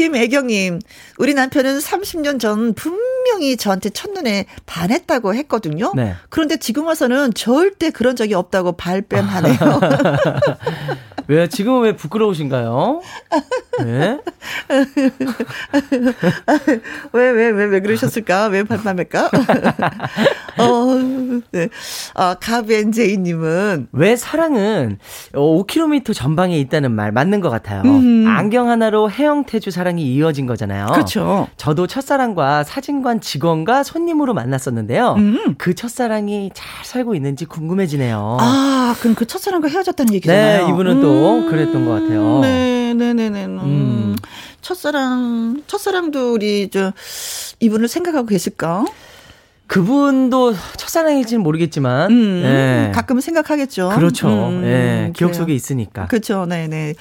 [0.02, 0.80] 김애경님,
[1.20, 5.92] 우리 남편은 30년 전 분명히 저한테 첫눈에 반했다고 했거든요.
[5.96, 6.16] 네.
[6.30, 9.58] 그런데 지금 와서는 절대 그런 적이 없다고 발뺌하네요.
[11.32, 11.48] 왜요?
[11.48, 13.00] 지금은 왜 부끄러우신가요?
[13.86, 14.20] 네?
[17.14, 18.48] 왜, 왜, 왜, 왜 그러셨을까?
[18.48, 19.32] 왜 발뺌할까?
[20.60, 21.70] 어, 네.
[22.16, 24.98] 어, 가벤제이 님은, 왜 사랑은
[25.32, 27.84] 5km 전방에 있다는 말 맞는 것 같아요.
[27.84, 28.28] 음.
[28.28, 30.88] 안경 하나로 해영태주 사랑이 이어진 거잖아요.
[30.88, 31.48] 그렇죠.
[31.56, 35.14] 저도 첫사랑과 사진관 직원과 손님으로 만났었는데요.
[35.18, 35.56] 음.
[35.58, 38.38] 그 첫사랑이 잘 살고 있는지 궁금해지네요.
[38.42, 40.68] 아, 그럼 그 첫사랑과 헤어졌다는 네, 얘기잖아요.
[40.68, 42.40] 이분은 또또 그랬던 것 같아요.
[42.42, 43.46] 네, 네, 네, 네.
[43.46, 43.60] 음.
[43.60, 44.16] 음.
[44.62, 46.94] 첫사랑, 첫사랑도 우리 저
[47.60, 48.86] 이분을 생각하고 계실까?
[49.68, 52.92] 그분도 첫사랑일지는 모르겠지만, 음, 예.
[52.94, 53.92] 가끔은 생각하겠죠.
[53.96, 54.28] 그렇죠.
[54.28, 55.34] 음, 예, 기억.
[55.34, 56.08] 속에 있으니까.
[56.08, 56.46] 그렇죠.
[56.46, 56.94] 네, 네.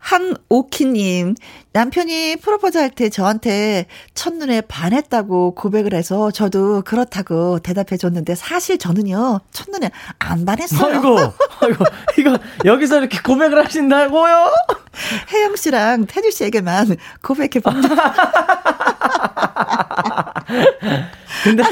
[0.00, 1.34] 한오키님,
[1.72, 9.40] 남편이 프로포즈 할 때 저한테 첫눈에 반했다고 고백을 해서 저도 그렇다고 대답해 줬는데 사실 저는요,
[9.52, 10.96] 첫눈에 안 반했어요.
[10.96, 11.16] 아이고,
[11.60, 11.84] 아이고,
[12.18, 14.50] 이거 여기서 이렇게 고백을 하신다고요?
[15.32, 17.90] 혜영 씨랑 태주 씨에게만 고백해 봅니다.
[21.44, 21.62] 근데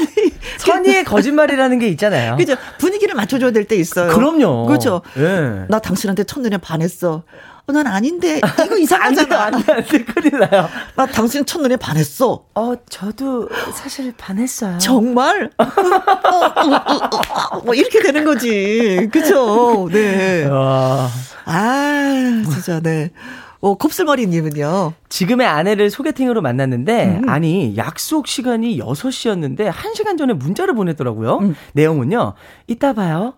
[0.57, 2.37] 선의의 거짓말이라는 게 있잖아요.
[2.37, 2.55] 그죠?
[2.79, 4.11] 분위기를 맞춰줘야 될 때 있어요.
[4.13, 4.65] 그럼요.
[4.65, 5.01] 그렇죠.
[5.17, 5.65] 예.
[5.67, 7.23] 나 당신한테 첫눈에 반했어.
[7.69, 9.43] 어, 난 아닌데, 이거 이상하잖아.
[9.43, 10.67] 안 돼, 안 돼, 큰일 나요.
[10.95, 12.45] 나 당신 첫눈에 반했어.
[12.55, 14.79] 어, 저도 사실 반했어요.
[14.79, 15.51] 정말?
[15.59, 15.65] 어,
[17.51, 19.07] 어, 뭐 이렇게 되는 거지.
[19.11, 19.87] 그죠?
[19.91, 20.45] 네.
[20.45, 21.07] 와.
[21.45, 23.11] 아, 진짜, 네.
[23.61, 24.93] 어, 곱슬머리님은요.
[25.09, 27.29] 지금의 아내를 소개팅으로 만났는데, 음.
[27.29, 31.39] 아니, 약속 시간이 6시였는데, 1시간 전에 문자를 보냈더라고요.
[31.39, 31.55] 음.
[31.73, 32.33] 내용은요,
[32.67, 33.33] 이따 봐요.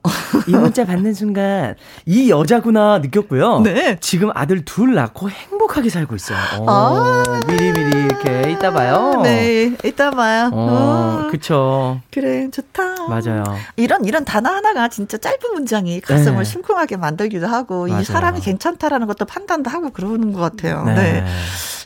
[0.47, 3.61] 이 문자 받는 순간, 이 여자구나 느꼈고요.
[3.61, 3.97] 네.
[4.01, 6.37] 지금 아들 둘 낳고 행복하게 살고 있어요.
[6.59, 7.39] 어, 아.
[7.47, 9.21] 미리미리 이렇게, 이따 봐요.
[9.23, 10.49] 네, 이따 봐요.
[10.53, 12.01] 어, 어, 그쵸.
[12.11, 13.07] 그래, 좋다.
[13.07, 13.43] 맞아요.
[13.77, 16.43] 이런, 이런 단어 하나가 진짜 짧은 문장이 가슴을 네.
[16.43, 18.01] 심쿵하게 만들기도 하고, 맞아요.
[18.01, 20.83] 이 사람이 괜찮다라는 것도 판단도 하고 그러는 것 같아요.
[20.83, 20.95] 네.
[20.95, 21.25] 네.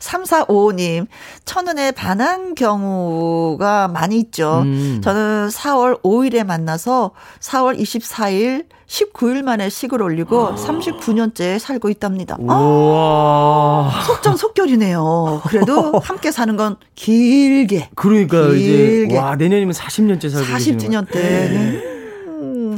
[0.05, 1.07] 3455님,
[1.45, 4.61] 첫눈에 반한 경우가 많이 있죠.
[4.63, 5.01] 음.
[5.03, 12.37] 저는 4월 5일에 만나서 4월 24일, 19일 만에 식을 올리고 39년째 살고 있답니다.
[12.47, 14.03] 아.
[14.05, 15.41] 속전속결이네요.
[15.47, 17.89] 그래도 함께 사는 건 길게.
[17.95, 19.17] 그러니까 이제, 길게.
[19.17, 21.94] 와, 내년이면 40년째 살고 계시는 40주년 때.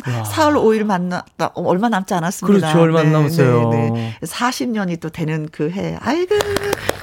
[0.06, 1.52] 음, 4월 5일 만났다.
[1.56, 2.60] 어, 얼마 남지 않았습니다.
[2.68, 3.72] 그렇죠, 얼마 안 남았어요.
[4.24, 5.98] 40년이 또 되는 그 해.
[6.02, 6.36] 아이고,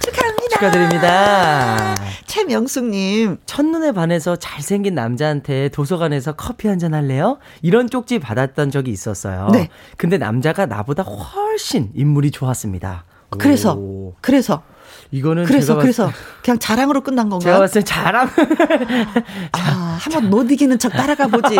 [0.01, 0.45] 축하합니다.
[0.55, 1.95] 축하드립니다.
[2.27, 3.39] 최명숙님.
[3.47, 7.39] 첫눈에 반해서 잘생긴 남자한테 도서관에서 커피 한 잔 할래요?
[7.63, 9.49] 이런 쪽지 받았던 적이 있었어요.
[9.53, 9.69] 네.
[9.97, 13.05] 근데 남자가 나보다 훨씬 인물이 좋았습니다.
[13.39, 14.15] 그래서, 오.
[14.21, 14.63] 그래서,
[15.11, 17.59] 이거는 그래서, 제가 그래서, 그냥 자랑으로 끝난 제가 건가요?
[17.61, 18.29] 봤을 때 자랑
[19.53, 21.57] 아, 한번 못 이기는 척 따라가 보지.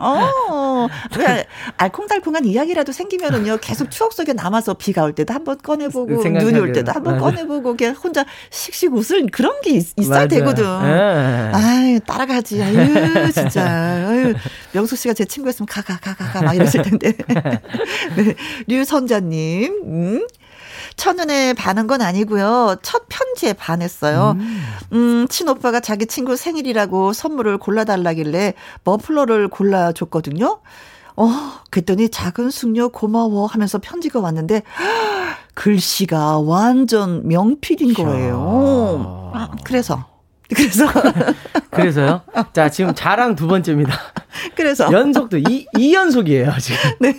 [0.00, 0.86] 어,
[1.18, 6.22] 왜 알콩달콩한 이야기라도 생기면은요, 계속 추억 속에 남아서 비가 올 때도 한번 꺼내보고.
[6.22, 7.24] 눈이 올 때도 한번 맞아.
[7.24, 10.28] 꺼내보고, 그냥 혼자 씩씩 웃을 그런 게 있, 어야 맞아요.
[10.28, 10.64] 되거든.
[10.64, 11.50] 예.
[11.54, 12.62] 아유, 따라가지.
[12.62, 13.64] 아유, 진짜.
[14.08, 14.34] 아유,
[14.72, 17.12] 명수 씨가 제 친구였으면 가, 가, 가, 가, 가, 막 이랬을 텐데.
[18.16, 18.34] 네.
[18.68, 20.26] 류선자님, 음.
[20.98, 22.76] 첫눈에 반한 건 아니고요.
[22.82, 24.36] 첫 편지에 반했어요.
[24.92, 30.60] 음, 친오빠가 자기 친구 생일이라고 선물을 골라달라길래 머플러를 골라줬거든요.
[31.16, 31.30] 어,
[31.70, 34.62] 그랬더니 작은 숙녀 고마워 하면서 편지가 왔는데,
[35.54, 39.32] 글씨가 완전 명필인 거예요.
[39.34, 40.04] 아, 그래서.
[40.48, 40.86] 그래서,
[41.70, 42.22] 그래서요?
[42.54, 43.92] 자, 지금 자랑 두 번째입니다.
[44.56, 44.90] 그래서.
[44.90, 46.78] 연속도 이, 이 연속이에요, 지금.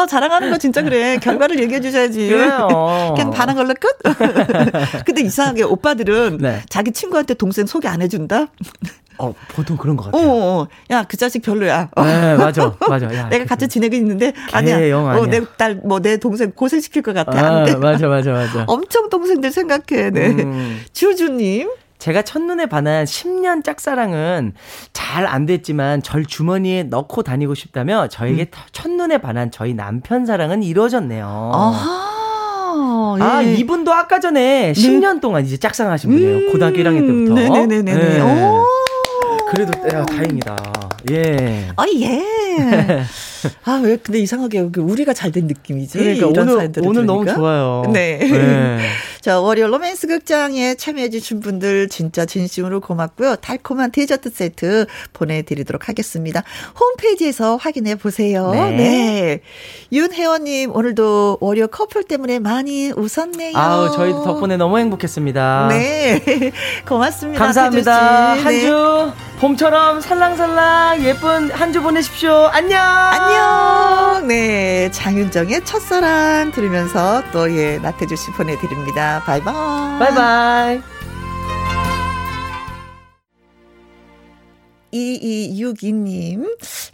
[0.00, 1.18] 어, 자랑하는 거 진짜 그래.
[1.18, 2.28] 결과를 얘기해 주셔야지.
[2.28, 3.12] 그래요.
[3.14, 3.98] 그냥 반한 걸로 끝?
[5.04, 6.62] 근데 이상하게 오빠들은 네.
[6.68, 8.46] 자기 친구한테 동생 소개 안 해준다?
[9.18, 10.30] 어, 보통 그런 것 어, 같아요.
[10.30, 11.90] 어, 야, 그 자식 별로야.
[11.94, 12.04] 어.
[12.04, 13.14] 네, 맞아, 맞아.
[13.14, 14.88] 야, 내가 같이 지내고 있는데, 걔 아니야.
[14.88, 15.26] 영 어, 아니야.
[15.26, 17.38] 내 딸, 뭐, 내 동생 고생시킬 것 같아.
[17.38, 17.76] 아, 안 돼.
[17.76, 18.64] 맞아, 맞아, 맞아.
[18.68, 20.28] 엄청 동생들 생각해, 네.
[20.28, 20.80] 음.
[20.94, 21.68] 주주님.
[22.00, 24.54] 제가 첫눈에 반한 10년 짝사랑은
[24.92, 28.60] 잘 안 됐지만 절 주머니에 넣고 다니고 싶다며 저에게 음.
[28.72, 31.50] 첫눈에 반한 저희 남편 사랑은 이루어졌네요.
[31.54, 33.16] 아하.
[33.20, 33.54] 아, 예.
[33.54, 36.52] 이분도 아까 전에 10년 동안 이제 짝사랑하신 분이에요.
[36.52, 37.32] 고등학교 1학년 때부터.
[37.32, 37.94] 음, 네네네네.
[37.94, 38.20] 네.
[38.20, 38.64] 오.
[39.50, 40.56] 그래도 야, 다행이다.
[41.10, 41.68] 예.
[41.76, 42.24] 아, 예.
[43.64, 45.98] 아, 왜, 근데 이상하게 우리가 잘 된 느낌이지?
[45.98, 47.26] 그러니까 오늘 오늘 너무.
[47.26, 47.82] 좋아요.
[47.92, 48.18] 네.
[48.18, 48.78] 네.
[49.20, 53.36] 자, 월요 로맨스 극장에 참여해주신 분들 진짜 진심으로 고맙고요.
[53.36, 56.42] 달콤한 디저트 세트 보내드리도록 하겠습니다.
[56.78, 58.50] 홈페이지에서 확인해 보세요.
[58.52, 58.70] 네.
[58.70, 59.40] 네.
[59.92, 63.56] 윤혜원님, 오늘도 월요 커플 때문에 많이 웃었네요.
[63.58, 65.66] 아우 저희도 덕분에 너무 행복했습니다.
[65.68, 66.52] 네.
[66.88, 67.44] 고맙습니다.
[67.44, 68.34] 감사합니다.
[68.34, 68.44] 태주 씨.
[68.44, 68.60] 한 네.
[68.62, 72.48] 주 봄처럼 살랑살랑 예쁜 한 주 보내십시오.
[72.52, 72.80] 안녕.
[72.82, 74.26] 안녕.
[74.26, 74.90] 네.
[74.92, 79.09] 장윤정의 첫사랑 들으면서 또 예, 나태주 씨 보내드립니다.
[79.18, 79.98] 바이바이.
[79.98, 80.80] 바이바이.
[84.92, 86.46] 2262님,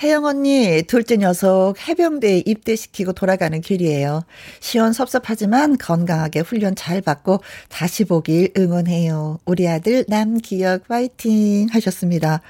[0.02, 4.24] 혜영 언니, 둘째 녀석 해병대에 입대시키고 돌아가는 길이에요.
[4.60, 9.38] 시원 섭섭하지만 건강하게 훈련 잘 받고 다시 보길 응원해요.
[9.46, 12.40] 우리 아들 남기혁 파이팅 하셨습니다.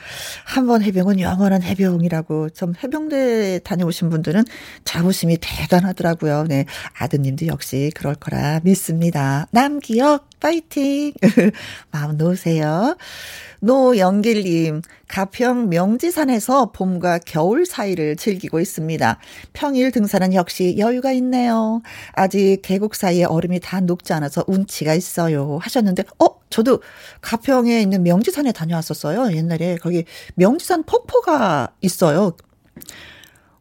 [0.45, 4.43] 한 번 해병은 영원한 해병이라고 좀 해병대 다녀오신 분들은
[4.85, 6.47] 자부심이 대단하더라고요.
[6.49, 6.65] 네.
[6.99, 9.47] 아드님도 역시 그럴 거라 믿습니다.
[9.53, 11.13] 남기혁 파이팅!
[11.91, 12.97] 마음 놓으세요.
[13.61, 19.19] 노영길님, 가평 명지산에서 봄과 겨울 사이를 즐기고 있습니다.
[19.55, 21.83] 평일 등산은 역시 여유가 있네요.
[22.13, 25.59] 아직 계곡 사이에 얼음이 다 녹지 않아서 운치가 있어요.
[25.63, 26.83] 하셨는데, 어, 저도
[27.23, 29.35] 가평에 있는 명지산에 다녀왔었어요.
[29.37, 32.37] 옛날에 거기 명지산 폭포가 있어요.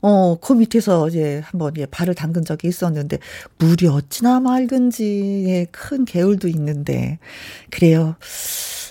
[0.02, 3.18] 어, 그 밑에서 이제 한번 예, 발을 담근 적이 있었는데,
[3.58, 7.20] 물이 어찌나 맑은지, 예, 큰 개울도 있는데,
[7.72, 8.16] 그래요.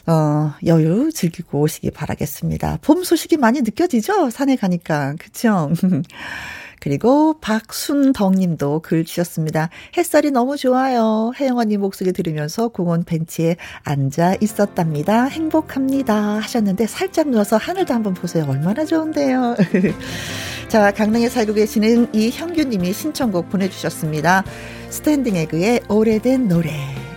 [0.07, 2.79] 어, 여유 즐기고 오시기 바라겠습니다.
[2.83, 4.31] 봄 소식이 많이 느껴지죠?
[4.31, 5.15] 산에 가니까.
[5.19, 5.71] 그쵸?
[6.85, 9.70] 그리고 박순덕 님도 글 주셨습니다.
[9.97, 11.32] 햇살이 너무 좋아요.
[11.35, 15.24] 혜영 언니 목소리 들으면서 공원 벤치에 앉아 있었답니다.
[15.24, 16.14] 행복합니다.
[16.14, 18.45] 하셨는데 살짝 누워서 하늘도 한번 보세요.
[18.47, 19.57] 얼마나 좋은데요.
[20.68, 24.45] 자, 강릉에 살고 계시는 이형규 님이 신청곡 보내주셨습니다.
[24.91, 26.70] 스탠딩 에그의 오래된 노래.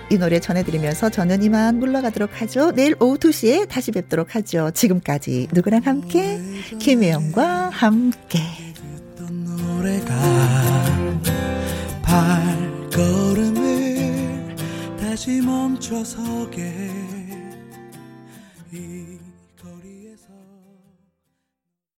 [0.09, 2.71] 이 노래 전해드리면서 저는 이만 물러가도록 하죠.
[2.71, 4.71] 내일 오후 2시에 다시 뵙도록 하죠.
[4.73, 6.39] 지금까지 누구랑 함께?
[6.79, 8.66] 김혜영과 함께.
[9.67, 10.15] 노래가
[12.01, 13.55] 발걸음을
[14.99, 17.06] 다시 멈춰서게